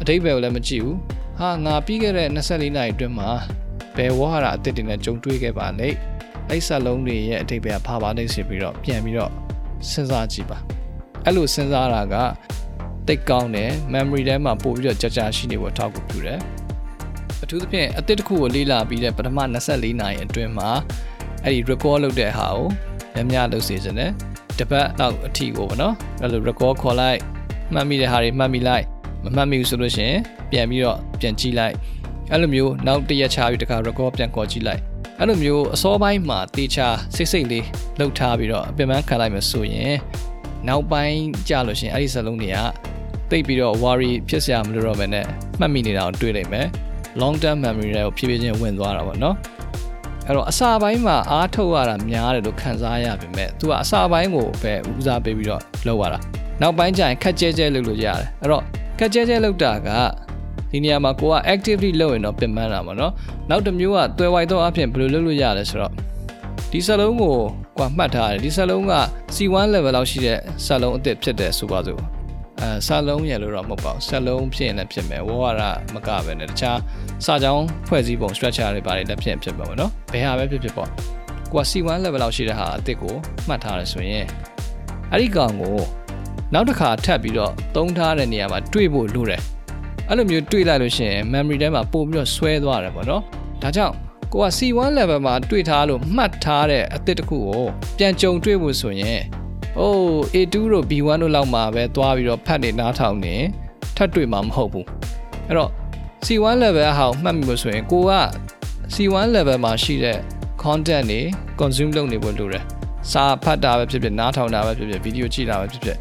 [0.00, 0.98] အတိတ်ဘယ်ကိုလည်းမကြည့်ဘူး
[1.38, 3.30] ဟာငါပြီးခဲ့တဲ့24နာရီအတွင်းမှာ
[3.96, 5.96] ဘယ်ဝါဟာရအသစ်တွေနဲ့ကြုံတွေ့ခဲ့ပါလိမ့်
[6.48, 9.32] အဲ့စာလုံးတွေရဲ့အတိတ်ဘယ်ကဘာပါလိမ့်ဆိုပြီးတော့ပြန်ပြီးတော့
[9.90, 10.58] စဉ်းစားကြည့်ပါ
[11.24, 12.14] အဲ့လိုစဉ်းစားတာက
[13.06, 16.40] တိတ်ကောင်းတယ် memory ထဲမှာပို့ပြီးတော့ကြာကြာရှိနေဖို့ထောက်ကူပြုတယ်
[17.42, 19.38] အထူးသဖြင့်အသစ်တစ်ခုကိုလေ့လာပြီးတဲ့ပထမ
[19.70, 20.70] 24နာရီအတွင်းမှာ
[21.44, 22.66] အဲ့ဒီ record လုပ်တဲ့ဟာကို
[23.14, 24.12] များများလုပ်စေချင်တယ်
[24.60, 27.18] တပတ်လောက်အထိကိုပေါ့နော်အဲ့လို record ခေါ်လိုက်
[27.74, 28.84] မှတ်မိတဲ့ဟာတွေမှတ်မိလိုက်
[29.24, 30.18] မမှတ်မိဘူးဆိုလို့ရှိရင်
[30.50, 31.74] ပြန်ပြီးတော့ပြန်ကြည့်လိုက်
[32.32, 34.80] အဲ့လိုမျိုးနောက်တစ်ရက်ချပြီးတခါ record ပြန်ခေါ်ကြည့်လိုက်
[35.18, 37.66] အဲ့လိုမျိုးအစောပိုင်းမှာတေချာစိတ်စိတ်လေး
[37.98, 39.94] လှုပ်ထားပြီးတော့အပင်ပန်းခံလိုက်မှဆိုရင်
[40.68, 42.58] နောက်ပိုင်းကြာလို့ရှိရင်အဲ့ဒီစလုံးတွေက
[43.30, 45.26] တိတ်ပြီးတော့ worry ဖြစ်စရာမလိုတော့ဘဲနဲ့
[45.60, 46.66] မှတ်မိနေတာကိုတွေ့လိုက်မယ်
[47.20, 49.36] long term memory တွေကိုဖြည်းဖြည်းချင်းဝင်သွားတာပေါ့နော်
[50.26, 56.18] အဲ့တော့အစာပိုင်းမှာအားထုတ်ရတာများတယ်လို့ခံစားရပါပဲ။ तू ကအစာပိုင်းကိုပဲဦးစားပေးပြီးတော့လုပ်ရတာ။
[56.60, 58.62] နောက်ပိုင်းကျရင်ခက်ကြဲကြဲလုပ်လို့ရတယ်။အဲ့တော့
[58.98, 59.88] ခက်ကြဲကြဲလုပ်တာက
[60.70, 63.12] ဒီနေရာမှာကိုက actively လုပ်ရင်တော့ပြင်ပန်းတာပေါ့နော်။
[63.50, 65.92] နောက်တစ်မျိုးကတွယ်ဝိုက်တော့အဖြစ်ဘယ်လိုလုပ်လို့ရလဲဆိုတော့
[66.72, 67.36] ဒီစလုံးကို
[67.78, 68.94] ကွာမှတ်ထားတယ်ဒီစလုံးက
[69.34, 72.19] C1 level လောက်ရှိတဲ့စလုံးအစ်စ်ဖြစ်တယ်ဆိုပါစို့
[72.62, 75.62] အဲစလုံးရလို့တော့မဟုတ်ပါဘူးစလုံးဖြစ်ရင်လည်းဖြစ်မယ်ဝါရ
[75.94, 76.78] မကပဲနဲ့တခြား
[77.24, 80.88] စာကြောင်းဖွဲ့စည်းပုံ structure တွေပါတယ်လည်းဖြစ်ဖြစ်ပါမယ်နော်ဘယ်ဟာပဲဖြစ်ဖြစ်ပေါ့
[81.52, 83.14] ကိုက C1 level လောက်ရှိတဲ့ဟာအစ်စ်ကို
[83.48, 84.26] မှတ်ထားတယ်ဆိုရင်
[85.10, 85.76] အဲ့ဒီကောင်ကို
[86.54, 89.42] နောက်တစ်ခါထပ်ပြီးတော့သုံးထားတဲ့နေရာမှာတွေးဖို့လိုတယ်
[90.08, 93.22] အဲ့လိုမျိုးတွေးလိုက်လို့ရှိရင် memory ထဲမှာပို့ပြီးတော့ဆွဲသွားတယ်ပေါ့နော်
[93.62, 93.94] ဒါကြောင့်
[94.32, 97.64] ကိုက C1 level မှာတွေ့ထားလို့မှတ်ထားတဲ့အသစ်တစ်ခုကို
[97.98, 99.20] ပြန်ကြုံတွေ့ဖို့ဆိုရင်
[99.78, 99.98] အိုး
[100.34, 103.34] A2 တို့ B1 တို့လောက်မှာပဲသွားပြီးတော့ဖတ်နေနားထောင်နေ
[103.96, 104.86] ထပ်တွေ့မှာမဟုတ်ဘူး
[105.46, 105.70] အဲ့တော့
[106.24, 108.12] C1 level ဟာကိုမှတ်မိလို့ဆိုရင်ကိုက
[108.94, 110.18] C1 level မှာရှိတဲ့
[110.62, 111.20] content တွေ
[111.60, 112.64] consume လုပ်နေဖို့လိုတယ်
[113.12, 115.98] စာဖတ်တာပဲဖြစ်ဖြစ်နားထောင်တာပဲဖြစ်ဖြစ်ဗီဒီယိုကြည့်တာပဲဖြစ်ဖြစ်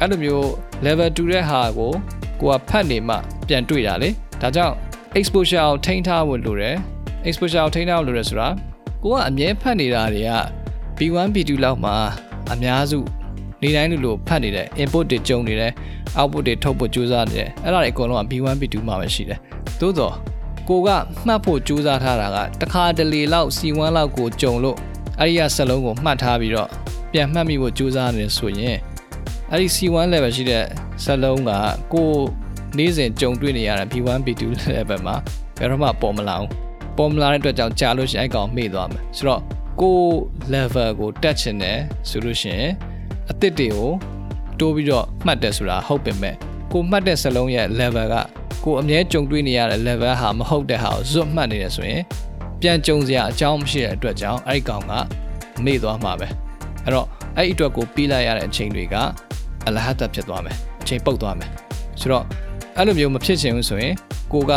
[0.00, 0.44] အဲ့လိုမျိုး
[0.86, 1.92] level 2တဲ့ဟာကို
[2.40, 3.16] ကိုကဖတ်နေမှ
[3.48, 4.10] ပြန်တွေ့တာလေ
[4.42, 4.74] ဒါကြောင့်
[5.18, 6.76] exposure ကိုထိန်းထားဖို့လိုတယ်
[7.28, 8.48] exposure ကိုထိန်းထားဖို့လိုတယ်ဆိုတာ
[9.02, 10.32] ကိုကအမြဲဖတ်နေတာတွေက
[10.98, 11.96] B1 B2 လောက်မှာ
[12.52, 12.98] အများစု
[13.62, 15.72] နေတိုင်းလိုလိုဖတ်နေတယ် input တွေကြုံနေတယ်
[16.18, 19.38] output တွေထုတ်ဖို့ကြိုးစားနေတယ်အဲ့ဒါတွေအကုန်လုံးက B1 B2 မှာပဲရှိတယ်
[19.80, 20.14] သို့တော့
[20.68, 20.88] ကိုက
[21.26, 24.76] မှတ်ဖို့ကြိုးစားထားတာကတခါတလေလောက် C1 လောက်ကိုကြုံလို့
[25.18, 26.68] အဲ့ဒီကစလုံးကိုမှတ်ထားပြီးတော့
[27.12, 28.78] ပြန်မှတ်မိဖို့ကြိုးစားနေဆိုရင်
[29.50, 30.64] အဲ့ဒီ C1 level ရှိတဲ့
[31.04, 31.50] စလုံးက
[31.92, 32.10] ကို
[32.76, 34.42] နေ့စဉ်ကြုံတွေ့နေရတဲ့ B1 B2
[34.74, 35.16] level မှာ
[35.58, 36.50] ဘယ်တော့မှပေါ်မလာဘူး
[36.96, 39.40] ပေါ်မလာတဲ့အတွက်ကြောင့်ကြာလို့ရှိရင်အဲ့ကောင်မေ့သွားမယ်ဆိုတော့
[39.80, 39.98] ကို
[40.54, 42.70] level ကိုတက်ချင်တယ်ဆိုလို့ရှိရင်
[43.30, 43.90] အသစ်တွေကို
[44.60, 46.34] တိုးပြီးတော့မှတ်တယ်ဆိုတာဟုတ်ပင်မဲ့
[46.72, 48.14] ကိုမှတ်တဲ့စလုံးရဲ့ level က
[48.64, 52.02] ကိုအမြဲကြုံတွေ့နေရတဲ့ level ဟာမဟုတ်တဲ့ဟာကိုဇွတ်မှတ်နေတယ်ဆိုရင်
[52.60, 54.92] ပြန်ကြုံစရာအကြောင်းမရှိတဲ့အတွက်ကြောင့်အဲ့ဒီကောင်က
[55.64, 56.28] မေ့သွားမှာပဲ
[56.84, 58.94] အဲ့တော့အဲ့ဒီအတွက်ကိုပြီးလိုက်ရတဲ့အချိန်တွေက
[59.66, 61.50] အလဟတ်တဖြစ်သွားမယ်အချိန်ပုတ်သွားမယ်
[62.00, 62.24] ဆိုတော့
[62.76, 63.94] အဲ့လိုမျိုးမဖြစ်ချင်ဘူးဆိုရင်
[64.32, 64.52] ကိုက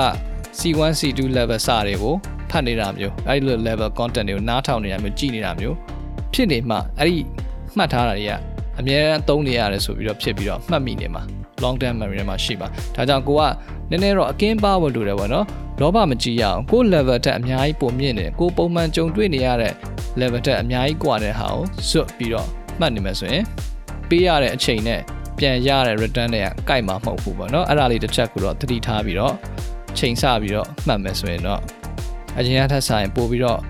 [0.60, 2.16] C1 C2 level စတွေကို
[2.53, 5.77] ဖတ်နေတာမျိုးအဲ့ဒီလို level content တွေကိုနားထောင်နေတာမျိုးကြည်နေတာမျိုး
[6.35, 7.17] ဖြစ်နေမှအဲ့ဒီ
[7.77, 8.33] မှတ်ထားတာတွေက
[8.81, 11.23] အများအားသုံးနေရတယ်ဆိုပြီးတော့ဖြစ်ပြီးတော့မှတ်မိနေမှာ
[11.63, 13.43] long term memory ထဲမှာရှိပါဒါကြောင့်ကိုက
[13.91, 15.47] နည်းနည်းတော့အကင်းပါဖို့လိုတယ်ပေါ့နော်
[15.81, 19.73] လောဘမကြည့်ရအောင်ကို level တက်အများကြီးပုံမြင့်နေကိုပုံမှန်ကြုံတွေ့နေရတဲ့
[20.21, 22.47] level တက်အများကြီးกว่าတဲ့ဟာကိုဇွတ်ပြီးတော့
[22.81, 23.45] မှတ်နေမယ်ဆိုရင်
[24.09, 25.01] ပေးရတဲ့အချိန်နဲ့
[25.39, 29.35] ပြန်ရတဲ့ return တွေကကိုက်မှာမဟုတ်ဘူးပေါ့နော်အဲ့ဒါလေးတစ်ချက်ကိုတော့သတိထားပြီးတော့
[29.99, 31.61] ချိန်ဆပြီးတော့မှတ်မယ်ဆိုရင်တော့
[32.39, 33.61] အရင်ကထက်ဆိုင်ပို့ပြီးတော့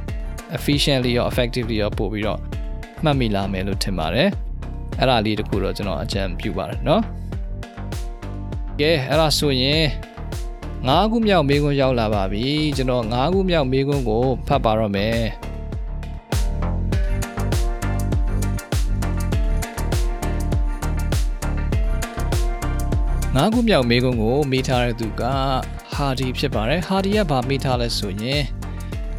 [0.56, 2.40] efficiently ရော effectively ရောပို့ပြီးတော့
[3.04, 4.30] မှတ်မိလာမယ်လို့ထင်ပါတယ်
[4.98, 7.00] အဲ့ဒါလေးတခုတော့ကျွန်တော်အကြံပြုပါတယ်เนาะ
[8.80, 9.84] ကဲအဲ့ဒါဆိုရင်
[10.86, 12.44] ၅ခုမြောက်မေးခွန်းရောက်လာပါပြီ
[12.76, 15.18] ကျွန်တော်၅ခုမြောက်မေးခွန်းကိုဖတ်ပါတော့မယ်
[23.34, 25.22] ငါးခုမြောက်မေးခွန်းကိုမေးထားတဲ့သူက
[25.97, 28.41] ဟာဒီဖြစ်ပါတယ်ဟာဒီကဗာမေးထားလဲဆိုရင်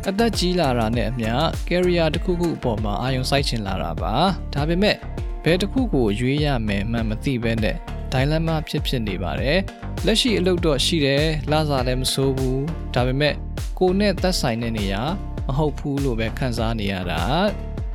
[0.08, 1.32] အသက်ကြီးလာတာနဲ့အမျှ
[1.68, 4.14] career တစ်ခုခုအပေါ်မှာအာရုံစိုက်ချင်လာတာပါ
[4.54, 4.96] ဒါပေမဲ့
[5.44, 7.76] ဘယ်တစ်ခုကိုရွေးရမယ်မှမသိဘဲနဲ့
[8.12, 9.58] dilemma ဖြစ်ဖြစ်နေပါတယ်
[10.06, 13.34] လက်ရှိအလုပ်တော့ရှိတယ်လစာလည်းမဆိုးဘူးဒါပေမဲ့
[13.78, 15.02] ကိုနဲ့သက်ဆိုင်တဲ့နေရာ
[15.46, 17.20] မဟုတ်ဘူးလို့ပဲခံစားနေရတာ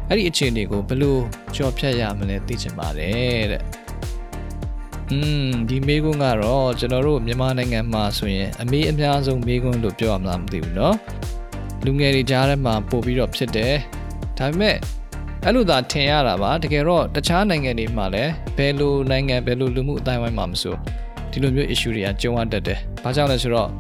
[0.08, 1.18] အဲ့ဒီအခြေအနေကိုဘယ်လို
[1.56, 3.62] ကြော်ဖြတ်ရမလဲသိချင်ပါတယ်တဲ့
[5.11, 10.95] อืมဒီမေးခွန်းကတော့ကျွန်တော်တို့မြန်မာနိုင်ငံမှာဆိုရင်အမေးအများဆုံးမေးခွန်းလို့ပြောရမလားမသိဘူးเนาะ
[11.85, 13.75] လူငယ်တွေကြားထဲမှာပို့ပြီးတော့ဖြစ်တယ်
[14.39, 14.77] ဒါပေမဲ့
[15.45, 20.75] အဲ့လိုသာထင်ရတာပါတကယ်တော့တခြားနိုင်ငံတွေမှာလည်းဘယ်လိုနိုင်ငံဘယ်လိုလူမှုအတိုင်းအဝိုင်းမှာမဆို
[21.31, 23.71] ဒီလိုမျိုး issue တွေကကြုံရတတ်တယ်။ဘာကြောင့်လဲဆိုတော့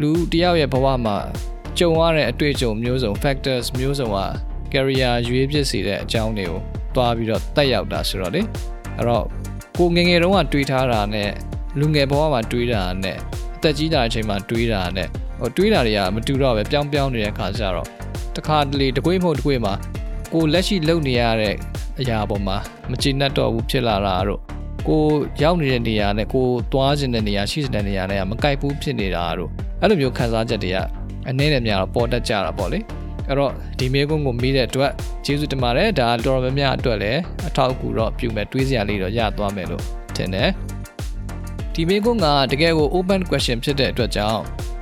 [0.00, 1.16] လူတယောက်ရဲ့ဘဝမှာ
[1.78, 4.18] ကြုံရတဲ့အတွေ့အကြုံမျိုးစုံ factors မျိုးစုံက
[4.72, 6.60] career ရွေးဖြစ်စေတဲ့အကြောင်းတွေကို
[6.94, 8.42] တွားပြီးတော့တက်ရောက်တာဆိုတော့လေ
[8.96, 9.26] အဲ့တော့
[9.79, 11.29] ကိုငယ်ငယ်တုန်းကတွေးထားတာနဲ့
[11.79, 13.17] လူငယ်ဘဝမှာတွေးတာနဲ့
[13.55, 15.07] အသက်ကြီးလာတဲ့အချိန်မှာတွေးတာနဲ့
[15.39, 17.87] ဟိုတွေးတာတွေကမတူတော့ပဲပြောင်းပြောင်းနေတဲ့ခါကျတော့
[18.35, 19.73] တခါတလေတကွေးမဟုတ်တကွေးမှာ
[20.33, 21.55] ကိုလက်ရှိလုပ်နေရတဲ့
[21.99, 22.57] အရာပေါ်မှာ
[22.91, 24.41] မကျေနပ်တော့ဘူးဖြစ်လာတာတို့
[24.87, 25.01] ကို
[25.41, 29.49] ရောက်နေတဲ့နေရာနဲ့ကိုသွားခြင်းတဲ့နေရာရှိတဲ့နေရာနဲ့ကမကိုက်ဘူးဖြစ်နေတာတို့
[29.81, 30.77] အဲ့လိုမျိုးခံစားချက်တွေက
[31.29, 32.79] အနည်းနဲ့များတော့ပေါ်တတ်ကြတာပေါ့လေ
[33.27, 34.91] အဲ့တော့ဒီမေကွန်းကိုမေးတဲ့အတွက်
[35.25, 39.83] ကျေးဇူးတင်ပါတယ်ဒါတော်တော်များများအတွက်လည်းအထောက်အကူတော့ပြုမယ်တွေးစရာလေးတော့ရသွားမယ်လို့
[40.15, 40.49] ထင်တယ်
[41.73, 44.41] ဒီမေကွန်းကတကယ်ကို open question ဖြစ်တဲ့အတွက်ကြောင့်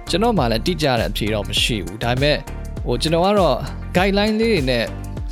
[0.10, 2.38] ကျွန်တော်မှလည်းတိကျတဲ့အဖြေတော့မရှိဘူးဒါပေမဲ့
[2.86, 3.58] ဟိုကျွန်တော်ကတော့
[3.96, 4.84] guideline လေးတွေနဲ့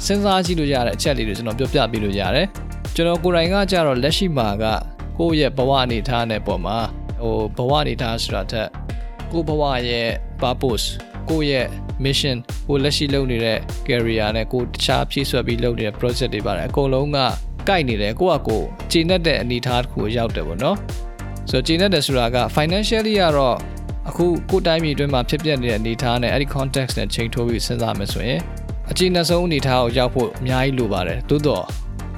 [0.05, 2.47] စဉ်းစားကြည့်လို့ရတဲ့အချက်လေးတွေကျွန်တော်ပြောပြပေးလို့ရတယ်
[2.95, 4.65] ကျွန်တော်ကိုယ်တိုင်ကကြတော့လက်ရှိမှာက
[5.17, 6.77] ကိုယ့်ရဲ့ဘဝအနေအထားနဲ့ပုံမှာ
[7.21, 8.67] ဟိုဘဝအနေအထားဆိုတာထက်
[9.31, 10.09] ကိုယ့်ဘဝရဲ့
[10.41, 10.85] purpose
[11.29, 11.67] ကိုယ့်ရဲ့
[12.03, 17.17] mission ကိုလက်ရှိလုပ်နေတဲ့ career နဲ့ကိုတခြားဖြည့်ဆွက်ပြီးလုပ်နေတဲ့ project တွေပါတယ်အကုန်လုံးက
[17.69, 20.77] ကိုက်နေတယ်ကိုယ့်အကိုကျင့်တတ်တဲ့အနေအထားတစ်ခုကိုရောက်တယ်ပေါ့နော်
[21.49, 23.57] ဆိုတော့ကျင့်တတ်တယ်ဆိုတာက financially ကတော့
[24.09, 28.39] အခုကိုယ်တိုင်းပြည်အတွင်းမှာဖြစ်ပျက်နေတဲ့အနေအထားနဲ့အဲ့ဒီ context နဲ့ချိန်ထိုးပြီးစဉ်းစားမယ်ဆိုရင်
[28.91, 31.63] အကျဉ်းနှဆုံးအနေအထားကိုရောက်ဖို့အများကြီးလိုပါတယ်သို့တော့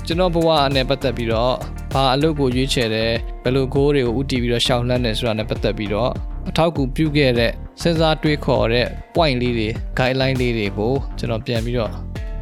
[0.08, 1.54] ကျွန်တော်ဘဝနဲ့ပတ်သက်ပြီးတော့
[1.94, 3.12] ဘာအလုပ်ကိုရွေးချယ်တယ်
[3.44, 6.12] ဘယ်လို goal တွေကိုဥတည်ပြီးတော့ရှောင်လန်းတယ်ဆိုတာနဲ့ပတ်သက်ပြီးတော့
[6.48, 11.92] အထောက်အကူပြုခဲ့တဲ့စဉ်းစားတွေးခေါ်တဲ့ point လေးတွေ guideline လေးတွေကိုကျွန်တော်ပြန်ပြီးတော့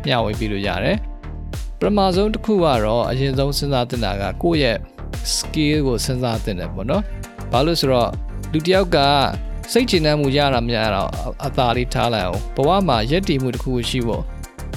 [0.06, 0.98] မျှဝေပေးလို့ရတယ်
[1.80, 4.78] ပထမဆုံးတစ်ခုကတော့အရင်ဆုံးစဉ်းစားတင်တာကကိုယ့်ရဲ့
[5.36, 7.04] skill ကိုစဉ်းစားတင်တယ်ပေါ့နော်
[7.52, 8.10] ဘာလို့ဆိုတော့
[8.52, 8.98] လူတစ်ယောက်က
[9.72, 11.10] စိတ်ကျဉ်နှံ့မှုရတာမရတော့
[11.46, 14.24] အသာလေးထားလိုက်အောင်ဘဝမှာရက်တည်မှုတစ်ခုခုရှိဖို့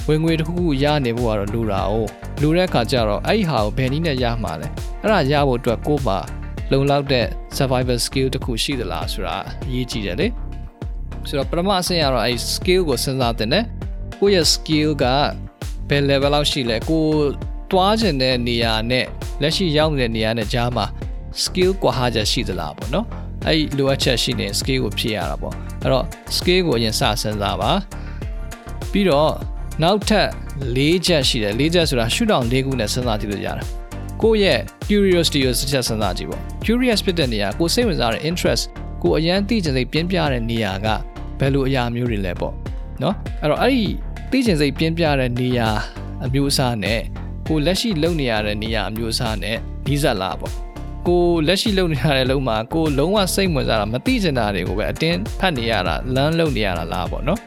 [0.07, 1.93] ဝင်ငွေတစ်ခုခုရနေဖို့ကတော့လူတာ哦
[2.41, 4.67] လူတဲ့အခါကျတော့အဲ့ဒီဟာကိုဘယ်နည်းနဲ့ရမှာလဲ
[5.01, 6.17] အဲ့ဒါရဖို့အတွက်ကိုယ်မှာ
[6.71, 7.27] လုံလောက်တဲ့
[7.57, 9.35] survival skill တစ်ခုရှိသလားဆိုတာ
[9.67, 10.27] အရေးကြီးတယ်လေ
[11.27, 13.65] ဆိုတော့ပထမအဆင့်ကတော့အဲ့ skill ကိုစဉ်းစားတင်တယ်
[14.19, 15.05] ကိုယ့်ရဲ့ skill က
[15.89, 17.05] ဘယ် level လောက်ရှိလဲကို
[17.71, 19.05] တွားကျင်တဲ့နေရာနဲ့
[19.41, 20.85] လက်ရှိရောက်နေတဲ့နေရာနဲ့ကြားမှာ
[21.43, 23.05] skill ကွာဟချက်ရှိသလားပေါ့နော်
[23.45, 26.05] အဲ့ဒီလိုအပ်ချက်ရှိနေ skill ကိုဖြည့်ရတာပေါ့အဲ့တော့
[26.37, 27.71] skill ကိုအရင်စစဉ်းစားပါ
[28.91, 29.31] ပြီးတော့
[29.83, 30.27] နောက်ထပ်
[30.75, 33.67] ၄ချက်ရှိတယ်၄ချက်ဆိုတာရှုထောင့်၄ခုနဲ့စဉ်းစားကြည့်လို့ရတယ်
[34.23, 38.63] ကိုယ့်ရဲ့ curiosity ကိုစစ်ချက်စဉ်းစားကြည့်ပေါ့ curious ဖြစ်တဲ့နေရာကိုစိတ်ဝင်စားတဲ့ interest
[39.03, 40.87] ကိုအရန်သိချင်စိတ်ပြင်းပြတဲ့နေရာက
[41.39, 42.53] ဘယ်လိုအရာမျိုးတွေလဲပေါ့
[43.03, 43.87] နော်အဲ့တော့အဲ့ဒီ
[44.31, 45.69] သိချင်စိတ်ပြင်းပြတဲ့နေရာ
[46.25, 47.01] အမျိုးအစားနဲ့
[47.47, 50.53] ကိုလက်ရှိလုပ်နေရတဲ့နေရာအမျိုးအစားနဲ့ဒီဇက်လာပေါ့
[51.07, 57.39] ကိုလက်ရှိလုပ်နေရတဲ့လုံမှာကိုလုံးဝစိတ်ဝင်စားတာမသိချင်တာတွေကိုပဲအတင်းဖတ်နေရတာလမ်းလုပ်နေရတာလားပေါ့နော်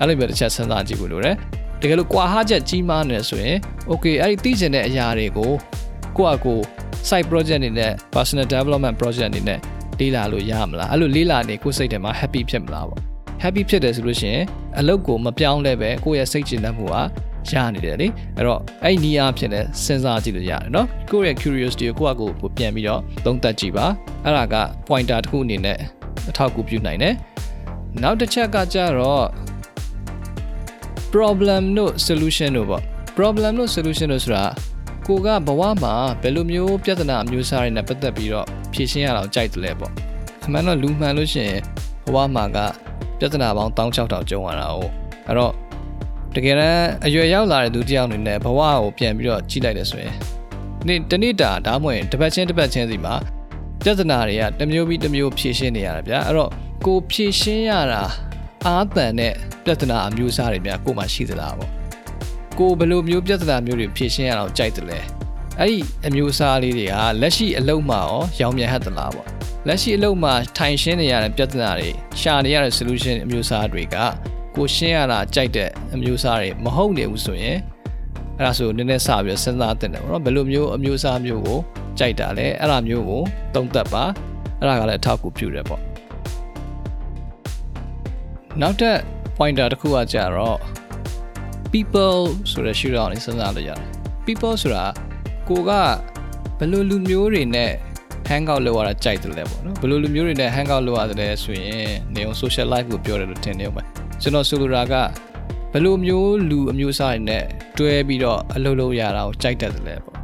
[0.00, 1.36] အဲ့လိုပဲတစ်ချက်စဉ်းစားကြည့်ဖို့လိုတယ်
[1.80, 3.56] တကယ်လို့ကွာဟချက်ကြီးမားနေဆိုရင်
[3.90, 5.52] okay အဲ့ဒီသိချင်တဲ့အရာတွေကို
[6.16, 6.58] ကိုယ့်အကို
[7.08, 9.58] side project အနေနဲ့ personal development project အနေနဲ့
[10.00, 13.00] လေးလာလို့ရမလားအဲ့လိုလေးလာနေကိုယ်စိတ်ထဲမှာ happy ဖြစ်မလားပေါ့
[13.42, 14.44] happy ဖြစ်တယ်ဆိုလို့ရှိရင်
[14.78, 17.02] အလုပ်ကိုမပြောင်းလဲပဲကိုယ့်ရဲ့စိတ်ကျဉ်တတ်မှုဟာ
[17.50, 23.86] ရနေတယ်လေအဲ့တော့အဲ့ဒီနီးအားဖြစ်တဲ့စဉ်းစားကြည့်လို့ရတယ်နော်ကိုယ့်ရဲ့ curiosity ကိုကိုယ့်အကိုကိုပြန်ပြီးတော့သုံးသပ်ကြည့်ပါ
[24.24, 24.56] အဲ့ဒါက
[24.88, 25.78] pointer တစ်ခုအနေနဲ့
[26.28, 27.14] အထောက်အကူပြုနိုင်တယ်
[28.02, 29.24] နောက်တစ်ချက်ကကြတော့
[31.12, 32.82] problem တို့ solution တို့ပေါ့
[33.16, 34.44] problem တို့ solution တို့ဆိုတာ
[35.08, 39.92] ကိုကဘဝမှာဘယ်လိုမျိုးပြဿနာအမျိုးအစားတွေနဲ့ပတ်သက်ပြီးတော့ဖြေရှင်းရအောင်ကြိုက်တယ်လဲပေါ့
[40.46, 41.60] အမှန်တော့လူမှန်လို့ရှိရင်
[42.04, 42.58] ဘဝမှာက
[43.18, 44.76] ပြဿနာပေါင်း16000ကျုံရတာ哦
[45.26, 45.52] အဲ့တော့
[46.34, 50.14] တကယ်တမ်းအရွယ်ရောက်လာတဲ့သူတယောက်အနေနဲ့ဘဝကိုပြန်ပြီးတော့ကြည့်လိုက်တယ်ဆိုရင်
[50.86, 53.14] နေ့တနေ့တာဒါမှမဟုတ်တစ်ပတ်ချင်းတစ်ပတ်ချင်းစီမှာ
[53.84, 56.50] ပြဿနာတွေကတစ်မျိုးပြီးတစ်မျိုးဖြေရှင်းနေရတာဗျာအဲ့တော့
[56.86, 58.02] ကိုဖြေရှင်းရတာ
[58.66, 59.32] အားတန်တဲ့
[59.64, 61.83] ပြဿနာအမျိုးအစားတွေများကိုယ်မှရှိသလားပေါ့
[62.58, 65.00] ကိုဘယ်လိုမျိုးပြဿနာမျိုးတွေဖြေရှင်းရအောင်ကြိုက်တယ်လဲ
[65.60, 69.26] အဲ့ဒီအမျိုးအစားလေးတွေကလက်ရှိအလုံးမှာရောရောင်မြန်ဟတ်သလားပေါ့
[69.68, 71.90] လက်ရှိအလုံးမှာထိုင်ရှင်းနေရတဲ့ပြဿနာတွေ
[72.20, 73.96] ရှာနေရတဲ့ solution အမျိုးအစားတွေက
[74.56, 77.58] ကိုရှင်းရတာကြိုက်တဲ့အမျိုးအစားတွေမဟုတ်နေဘူးဆိုရင်
[78.38, 81.58] အဲ့ဒါဆိုနည်းနည်းစပြီးစဉ်းစားတင်တယ်ပေါ့နော်ဘယ်လိုမျိုးအမျိုးအစားမျိုးကို
[81.98, 83.22] ကြိုက်တာလဲအဲ့ဒါမျိုးကို
[83.54, 84.04] သုံးသပ်ပါ
[84.58, 85.82] အဲ့ဒါကလည်းအထောက်အကူပြုတယ်ပေါ့
[88.60, 88.98] နောက်ထပ်
[89.36, 90.58] pointer တစ်ခုကကြတော့
[91.74, 93.88] people ဆိုတဲ့ရှုထောင့်လေးစဉ်းစားလို့ရတယ်
[94.26, 94.84] people ဆိုတာ
[95.48, 95.70] ကိုက
[96.58, 97.72] ဘယ်လိုလူမျိုးတွေနဲ့
[98.30, 103.82] hang out လုပ်ရတာကြိုက်တယ်လဲပေါ့နော်ဘယ်လိုလူမျိုးတွေနဲ့ hang out လုပ်ရတယ်လဲဆိုရင်နေအောင် social life ကိုပြောတယ်လို့ထင်နေအောင်ပဲ
[104.22, 104.94] ကျွန်တော်ဆိုလိုတာက
[105.72, 107.44] ဘယ်လိုမျိုးလူအမျိုးအစားတွေနဲ့
[107.78, 110.16] တွဲပြီးတော့အလုပ်လုပ်ရတာကိုကြိုက်တတ်တယ်လဲပေါ့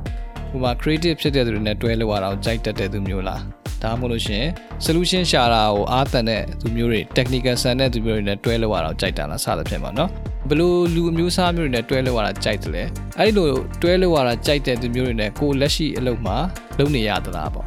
[0.50, 3.40] ဟိုမှာ creative ဖြစ်တဲ့သူတွေနဲ့တွဲလုပ်ရတာကိုကြိုက်တတ်တဲ့သူမျိုးလား
[3.82, 4.48] ဒါမှမဟုတ်လို့ရှိရင်
[4.86, 10.10] solution ရှာတာကိုအားတန်တဲ့သူမျိုးတွေ technical ဆန်တဲ့သူမျိုးတွေနဲ့တွဲလုပ်ရတာကိုကြိုက်တာလားစသဖြင့်ပါနော်
[10.48, 12.85] ဘယ်လိုလူအမျိုးအစားမျိုးတွေနဲ့တွဲလုပ်ရတာကြိုက်တယ်လဲ
[13.18, 13.48] အဲ့ဒီလို
[13.83, 16.37] တွဲလုပ်ရတာကြိုက်တဲ့သူမျိုးတွေနဲ့ကိုယ်လက်ရှိအလုပ်မှာ
[16.79, 17.66] လုပ်နေရသလားပေါ့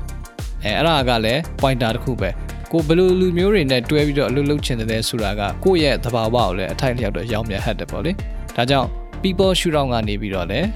[0.64, 2.30] အဲအဲ့ဒါကလည်း pointer တစ်ခုပဲ
[2.72, 8.12] ကိုဘယ်လိုလူမျိုးတွေနဲ့တွဲပြီးတော့အလုပ်လုပ်ချင်တယ်လဲဆိုတာကကိုယ့်ရဲ့သဘာဝကိုလည်းအထိုက်လျောက်တော့ရောင်းမြဟတ်တယ်ပေါ့လေ
[8.56, 8.88] ဒါကြောင့်
[9.24, 10.68] people shoot out ကနေပြီးတော့လည်း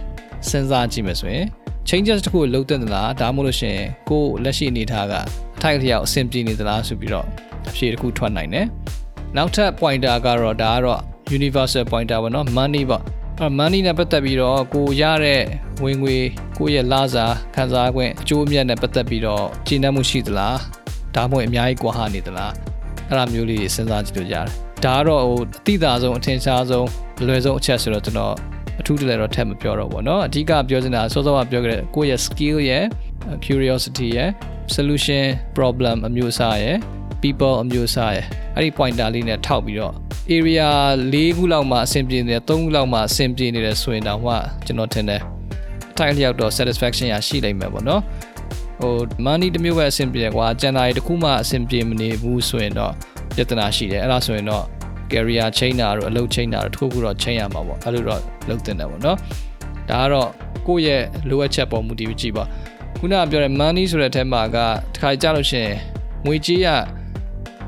[0.50, 1.46] စဉ်းစားကြည့်မယ်ဆိုရင်
[1.90, 5.14] changes တခုလုပ်တဲ့သလားဒါမှမဟုတ်လို့ရှိရင်ကိုယ်လက်ရှိအနေထားက
[5.58, 7.26] အထိုက်လျောက်အဆင်ပြေနေသလားဆိုပြီးတော့
[7.70, 8.66] အဖြေတစ်ခုထွက်နိုင်တယ်
[9.36, 11.02] နောက်ထပ် pointer ကတော့ဒါကတော့
[11.37, 13.03] universal pointer ပေါ့နော် money ပေါ့
[13.41, 15.43] အဲ money နဲ့ပတ်သက်ပြီးတော့ကိုရတဲ့
[15.85, 16.17] ဝင်ငွေ
[16.59, 20.59] ကိုရဲ့လစာခံစား권အကျိုးအမြတ်နဲ့ပတ်သက်ပြီးတော့ကျဉ်းနှံ့မှုရှိသလား
[21.15, 22.53] ဒါမှမဟုတ်အများကြီးကွာဟနေသလား
[23.09, 24.47] အဲ့လိုမျိုးလေးစဉ်းစားကြည့်လို့ရတယ်
[24.85, 26.87] ဒါကတော့ဟိုအတိအသာဆုံးအထင်ရှားဆုံး
[27.21, 28.35] အလွယ်ဆုံးအချက်ဆိုတော့ကျွန်တော်
[28.81, 32.85] အထူးတလည်းတော့ထပ်မပြောတော့ဘူးเนาะအဓိကပြောချင်တာစောစောကပြောခဲ့တဲ့ကိုယ့်ရဲ့ skill ရဲ့
[33.45, 34.31] curiosity ရဲ့
[34.75, 35.25] solution
[35.57, 36.77] problem အမျိုးအစားရဲ့
[37.23, 39.95] people အမျိုးအစားရဲ့အဲ့ဒီ pointer လေးနဲ့ထောက်ပြီးတော့
[40.36, 40.70] area
[41.14, 44.34] ၄ခုလောက်မှာအဆင်ပြေနေတယ်၃ခုလောက်မှာအဆင်ပြေနေတယ်ဆိုရင်တော့မှ
[44.66, 45.22] ကျွန်တော်ထင်တယ်
[45.92, 48.02] အထိုက်လျောက်တော့ satisfaction ရရှိနိုင်မယ်ပေါ့နော်
[48.80, 48.94] ဟို
[49.26, 52.94] money တစ်မျိုးပဲအဆင်ပြေတယ်ကွာကျန်တာတွေတစ်ခုမှအဆင်ပြေမနေဘူးဆိုရင်တော့
[53.36, 54.64] ပြဿနာရှိတယ်အဲ့ဒါဆိုရင်တော့
[55.12, 59.18] career chain တာတို့အလုပ် chain တာတို့တစ်ခုခုတော့ chain ရမှာပေါ့အဲ့လိုတော့လုပ်တင်တယ်ပေါ့နော်
[59.90, 60.30] ဒါကတော့
[60.68, 62.44] ကိုယ့်ရဲ့လိုအပ်ချက်ပေါ်မူတည်ပြီးကြည့်ပါ
[63.00, 64.58] ခုနကပြောတဲ့ money ဆိုတဲ့အထက်မှာက
[64.94, 65.76] တစ်ခါကြာလို့ရှိရင်
[66.26, 66.68] ငွေကြေးရ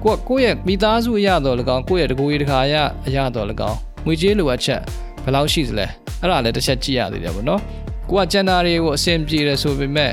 [0.04, 2.76] ကိုကိုယ့်ရဲ့မိသားစုအရတော့၎င်းကိုယ့်ရဲ့တကူကြီးတစ်ခါရ
[3.08, 4.82] အရတော့၎င်းငွေကြေးလိုအပ်ချက်
[5.24, 5.86] ဘယ်လောက်ရှိသလဲ
[6.22, 7.62] အဲ့ဒါလည်းတစ်ချက်ကြည့်ရသေးတယ်ပေါ့နော်
[8.10, 10.12] ကိုကကျန်တာတွေကိုအဆင်ပြေတယ်ဆိုပေမဲ့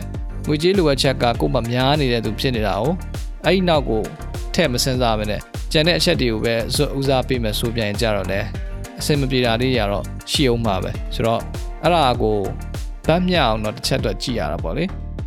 [0.49, 2.85] ငွေကြေးလိုအပ်ချက်ကကို့မှာများနေတဲ့သူဖြစ်နေတာ哦
[3.45, 4.03] အဲ့ဒီနောက်ကို
[4.55, 5.41] ထည့်မစင်စားမနဲ့
[5.73, 8.41] ကျန်တဲ့အချက်တွေကိုပဲဇွတ်ဦးစားပေးမယ်ဆိုပြန်ကြတော့လဲ
[9.01, 11.41] အဆင်မပြေတာလေးရတော့ရှိအောင်မှာပဲဆိုတော့
[11.83, 12.39] အဲ့ဒါကို
[13.07, 14.85] ဗတ်မြောက်အောင်တော့တစ်ချက်တော့ကြည့်ရတာပေါ့လေ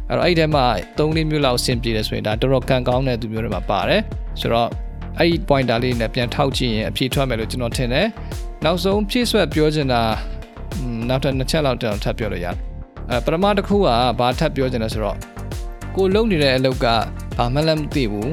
[0.10, 0.66] အဲ့တော့အဲ့ဒီထဲမှာ
[0.98, 4.02] ၃လေးမျိုးလောက်အဆင်ပြေတယ်ဆိုရင်ဒါတော်တော်ကံကောင်းတဲ့သူမျိုးတွေမှာပါတယ်
[4.40, 4.70] ဆိုတော့
[5.18, 8.08] အဲ့ဒီ pointer လေးနဲ့ပြန်ထောက်ကြည့်ရင်အဖြေထွက်မယ်လို့ကျွန်တော်ထင်တယ်
[8.66, 10.02] နောက်ဆုံးဖြည့်ဆွက်ပြောချင်တာ
[10.78, 12.56] อืมနောက်ထပ်နှစ်ချက်လောက်တောင်ထပ်ပြောလို့ရတယ်
[13.10, 13.88] အဲပထမတစ်ခုက
[14.20, 15.18] ဘာထပ်ပြောချင်လဲဆိုတော့
[15.96, 16.86] ကိုလုံနေတဲ့အလုပ်က
[17.38, 18.32] ဘာမှလည်းမသိဘူး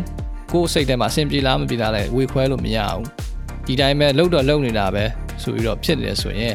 [0.53, 3.05] ကိုယ်စိတ်ထဲမှာအဆင်ပြေလားမပြေလားလဲဝေခွဲလို့မရဘူး
[3.67, 5.05] ဒီတိုင်းပဲလုံတော့လုံနေတာပဲ
[5.43, 6.55] ဆိုပြီးတော့ဖြစ်နေတယ်ဆိုရင်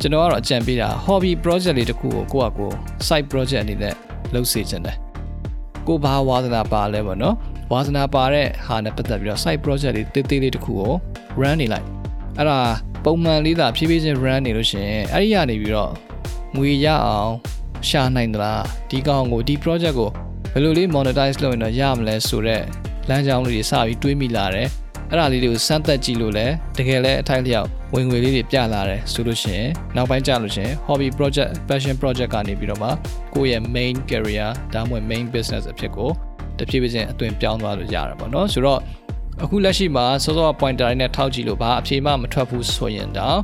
[0.00, 2.70] ကျွန်တော်ကတော့အကြံပေးတာ hobby project လေးတစ်ခုကိုကိုယ့်အကို
[3.06, 3.94] side project အနေနဲ့
[4.34, 4.96] လုပ်စေချင်တယ်
[5.86, 7.34] ကိုဘာဝါသနာပါလဲပေါ့နော်
[7.72, 10.94] ဝါသနာပါတဲ့ဟာနဲ့ပတ်သက်ပြီးတော့ side project လေးတေးသေးလေးတစ်ခုကို
[11.40, 11.86] run နေလိုက်
[12.38, 12.58] အဲ့ဒါ
[13.04, 15.92] ပုံမှန်လေးသာဖြည်းဖြည်းချင်း run နေလို့ရှိရင်အဲ့ဒီကနေပြီးတော့
[16.56, 17.32] ငွေရအောင်
[17.88, 20.10] ရှာနိုင်သလားဒီကောင်ကိုဒီ project ကို
[20.52, 22.64] ဘယ်လိုလေး monetize လုပ်ရင်တော့ရမလဲဆိုတော့
[23.08, 24.68] လမ်းကြောင်းလေးတွေစပြီးတွေးမိလာတယ်
[25.10, 26.46] အဲ့ဒါလေးတွေကိုစမ်းသပ်ကြည့်လို့လဲ
[26.78, 32.88] တကယ်လဲအထိုက်လျောက်ဝင်ငွေလေးတွေပြလာတယ်ဆိုလို့ရှိရင်နောက်ပိုင်းကျလို့ရှိရင် hobby project passion project ကနေပြီးတော့မှ
[33.34, 36.10] ကိုယ့်ရဲ့ main career ဒါမှမဟုတ် main business အဖြစ်ကို
[36.58, 38.80] တဖြည်းဖြည်းချင်းအသွင်ပြောင်းသွားလို့ရတာပေါ့နော်ဆိုတော့
[39.42, 43.38] အခုလက်ရှိမှာစောစော pointer တွေနဲ့ထောက်ကြည့်လို့ဘာအဖြေမှမထွက်ဘူးဆိုရင်တော့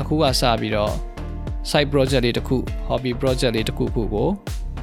[0.00, 0.92] အခုကစပြီးတော့
[1.70, 2.56] side project လေးတစ်ခု
[2.88, 4.28] hobby project လေးတစ်ခုခုကို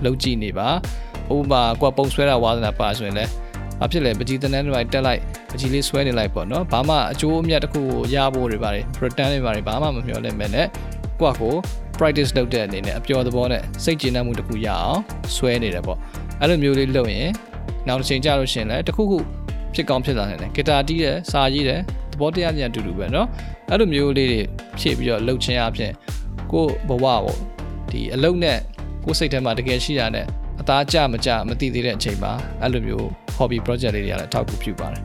[0.06, 0.70] လုပ်ကြည့်နေပါ
[1.36, 3.32] ဥပမာကိုယ်ပုံဆွဲတာဝါသနာပါဆိုရင်လည်း
[3.84, 5.22] အဖြစ်လေပကြီးတန်းတန်းတွေတက်လိုက်
[5.53, 10.67] ပကြီးလေးဆွဲနေလိုက်ပေါ့နော်ဘာမှအကျိုးအမြတ်တစ်ခုကိုရဖို့တွေပါတယ် return တွေပါတယ်ဘာမှမမျှော်လင့်မဲ့နဲ့
[11.21, 11.55] ကိုယ့်ကို
[11.99, 15.01] practice လုပ်တဲ့အနေနဲ့အပျော်သဘောနဲ့စိတ်ကျေနပ်မှုတစ်ခုရအောင်
[15.37, 15.99] ဆွဲနေတယ်ပေါ့
[16.41, 17.31] အဲ့လိုမျိုးလေးလုပ်ရင်
[17.89, 19.19] နောက်တစ်ချိန်ကြာလို့ရှိရင်လည်းတစ်ခုခု
[19.75, 21.81] ဖြစ်ကောင်းဖြစ်လာနိုင်တယ်ဂီတာတီးတယ်စာရေးတယ်
[22.13, 23.27] သဘောတရားညာအတူတူပဲเนาะ
[23.71, 24.41] အဲ့လိုမျိုးလေးတွေ
[24.79, 25.93] ဖြည့်ပြီးတော့လှုပ်ခြင်းအပြင်
[26.53, 27.23] ကိုဘဝပေါ့
[27.91, 28.59] ဒီအလုံးနဲ့
[29.05, 30.27] ကိုစိတ်ထဲမှာတကယ်ရှိတာနဲ့
[30.61, 32.33] အသားကြမကြမသိသေးတဲ့အချိန်မှာ
[32.63, 35.03] အဲ့လိုမျိုး hobby project လေးတွေကလည်းအထောက်အကူပြုပါတယ်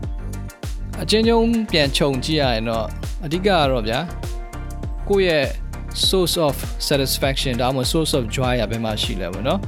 [1.02, 2.86] အချင်းချင်းပြန်ခြုံကြည့်ရရင်တော့
[3.24, 4.00] အဓိကကတော့ဗျာ
[5.08, 5.46] ကိုယ့်ရဲ့
[6.08, 6.56] source of
[6.88, 9.60] satisfaction ဒါမှမဟုတ် source of joy ရဘယ်မှာရှိလဲပေါ့နော်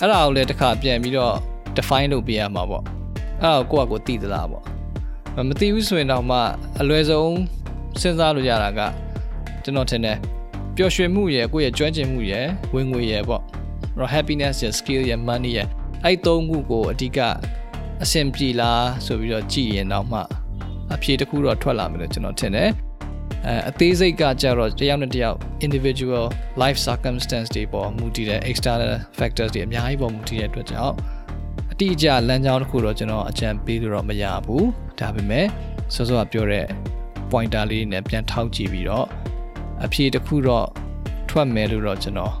[0.00, 1.34] အဲ့ဒါကိုလည်းတစ်ခါပြန်ပြီးတော့
[1.76, 2.84] define လုပ်ပြရမှာပေါ့
[3.42, 4.64] အဲ့ဒါကိုကိုယ့်အကိုသိသလားပေါ့
[5.48, 6.38] မသိဘူးဆိုရင်တော့မှ
[6.80, 7.34] အလွယ်ဆုံး
[8.00, 8.80] စဉ်းစားလို့ရတာက
[9.62, 10.18] ကျွန်တော်ထင်တယ်
[10.76, 13.42] ပျော်ရွှင်မှုရယ်ကိုယ့်ရဲ့ကျွမ်းကျင်မှုရယ်ဝင်ငွေရယ်ပေါ့
[13.98, 15.68] တော့ happiness ရယ် skill ရယ် money ရယ်
[16.04, 17.18] အဲ့သုံးခုကိုအဓိက
[18.02, 20.20] အဆင်ပြေလားဆိုပြီးတော့ကြည့်ရင်တော့မှ
[20.94, 22.70] အဖြေတစ်ခုတော့ထွက်လာမယ်လို့ကျွန်တော်ထင်တယ်
[23.46, 25.36] အဲအသေးစိတ်ကကြတော့တယောက်နဲ့တယောက်
[25.66, 26.24] individual
[26.62, 30.94] life circumstance တွေပေါ်မူတည်တဲ့ external factors တွေအများကြီးပေါ်မူတည်တဲ့အတွက်ကြောင့်
[31.72, 34.66] အတိအကျလမ်းကြောင်းတစ်ခုတော့ကျွန်တော်အကြံပေးလို့တော့မရဘူး
[34.98, 35.46] ဒါပေမဲ့
[35.94, 36.66] စောစောကပြောတဲ့
[37.30, 39.06] pointer လေးနဲ့ပြန်ထောက်ကြည့်ပြီးတော့
[39.84, 40.66] အဖြေတစ်ခုတော့
[41.30, 42.34] ထွက်မယ်လို့တော့ကျွန်တော်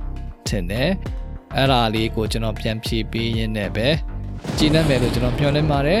[0.48, 0.90] ထင်တယ်
[1.56, 3.88] အဲ့ဒါလေးကိုကျွန်တော်ပြန်ဖြေပေးရင်းနဲ့ပဲ
[4.58, 6.00] ကြည်နပ်မယ်လို့ကျွန်တော်ပြောနေပါတယ်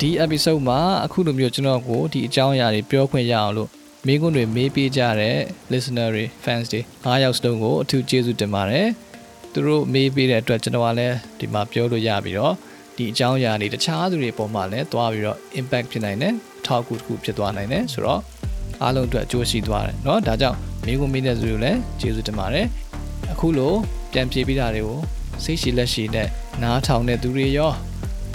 [0.00, 3.68] ဒီ episode မှာအခုလိုမျိုးကျွန်တော်ကိုဒီအကြောင်းအရာတွေပြောခွင့်ရအောင်လို့
[4.06, 5.36] မိကွန်းတွေမေးပေးကြတဲ့
[5.72, 8.88] listener တွေ fans တွေအားယောက်စလုံးကိုအထူးကျေးဇူးတင်ပါတယ်
[9.52, 12.54] သူတို့မေးပေးတဲ့အတွက်ကျွန်တော်ကလည်းဒီမှာပြောလို့ရပြီးတော့
[12.96, 18.20] ဒီအကြောင်းအရာတွေတခြားသူတွေပေါ်မှာလည်းတွားပြီးတော့ impact ဖြစ်နိုင်တယ်အထောက်အကူတစ်ခုဖြစ်သွားနိုင်တယ်ဆိုတော့
[18.82, 22.66] အားလုံးအတွက်အကျိုးရှိသွားတယ်เนาะဒါကြောင့်မိကွန်းမေးတဲ့သူတွေကိုလည်းကျေးဇူးတင်ပါတယ်
[23.32, 23.72] အခုလို
[24.12, 24.98] ပြန်ပြေးပြီးတာတွေကို
[25.44, 26.28] စိတ်ရှိလက်ရှိနဲ့
[26.62, 27.72] နားထောင်တဲ့သူတွေရော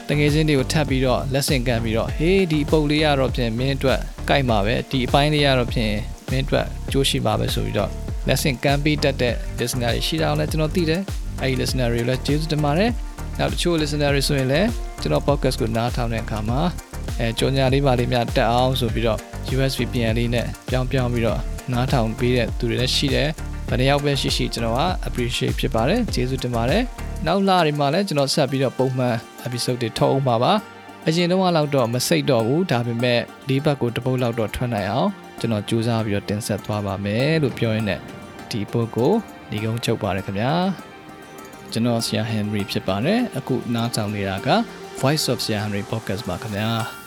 [0.09, 5.93] တငယ်ချင်းတွေကိုထပ်ပြီးတော့လက်ဆင့်ကမ်းပြီးတော့ဟေးဒီအပုတ်လေးရတော့ဖြင့်မင်းအတွက်ကြိုက်မှာပဲဒီအပိုင်းလေးရတော့ဖြင့်
[6.31, 7.91] မင်းအတွက်ကြိုးရှိမှာပဲဆိုပြီးတော့
[8.29, 11.03] လက်ဆင့်ကမ်းပေးတတ်တဲ့ listener တွေရှိတာကိုလည်းကျွန်တော်သိတယ်
[11.41, 12.91] အဲဒီ listener တွေလည်းကျေးဇူးတင်ပါတယ်
[13.39, 14.69] နောက်တချို့ listener တွေဆိုရင်လည်း
[15.01, 16.61] ကျွန်တော် podcast ကိုနားထောင်တဲ့အခါမှာ
[17.19, 19.19] အဲကြော်ညာလေးပါလေးများတက်အောင်ဆိုပြီးတော့
[19.55, 21.41] USB VPN လေးနဲ့ပြောင်းပြောင်းပြီးတော့
[21.73, 23.29] နားထောင်ပေးတဲ့သူတွေလည်းရှိတယ်
[23.69, 26.83] ဘယ်နှယောက်ပဲရှိရှိကျွန်တော်က appreciate ဖြစ်ပါတယ်ကျေးဇူးတင်ပါတယ်
[27.27, 30.53] နောက်လာတွေမှာလည်းကျွန်တော်ဆက်ပြီးတော့ပုံမှန် episode တွေထုတ်အောင်ပါပါ
[31.07, 35.11] အရင်တော့လောက်တော့မစိတ်တော့ဘူးဒါပေမဲ့လေးဘက်ကိုတစ်ပုတ်လောက်တော့ထွက်နိုင်အောင်
[35.41, 38.01] ကျွန်တော်ကြိုးစားပြီးတော့တင်ဆက်သွားပါမယ်လို့ပြောရင်းနဲ့
[38.51, 39.13] ဒီပုတ်ကို
[39.51, 40.53] ညီကုန်းချုပ်ပါတယ်ခင်ဗျာ
[41.73, 44.49] ကျွန်တော်ဆရာ Henry ဖြစ်ပါတယ်အခုနားထောင်နေတာက
[45.01, 47.04] Voice of Sir Henry Podcast ပါခင်ဗျာ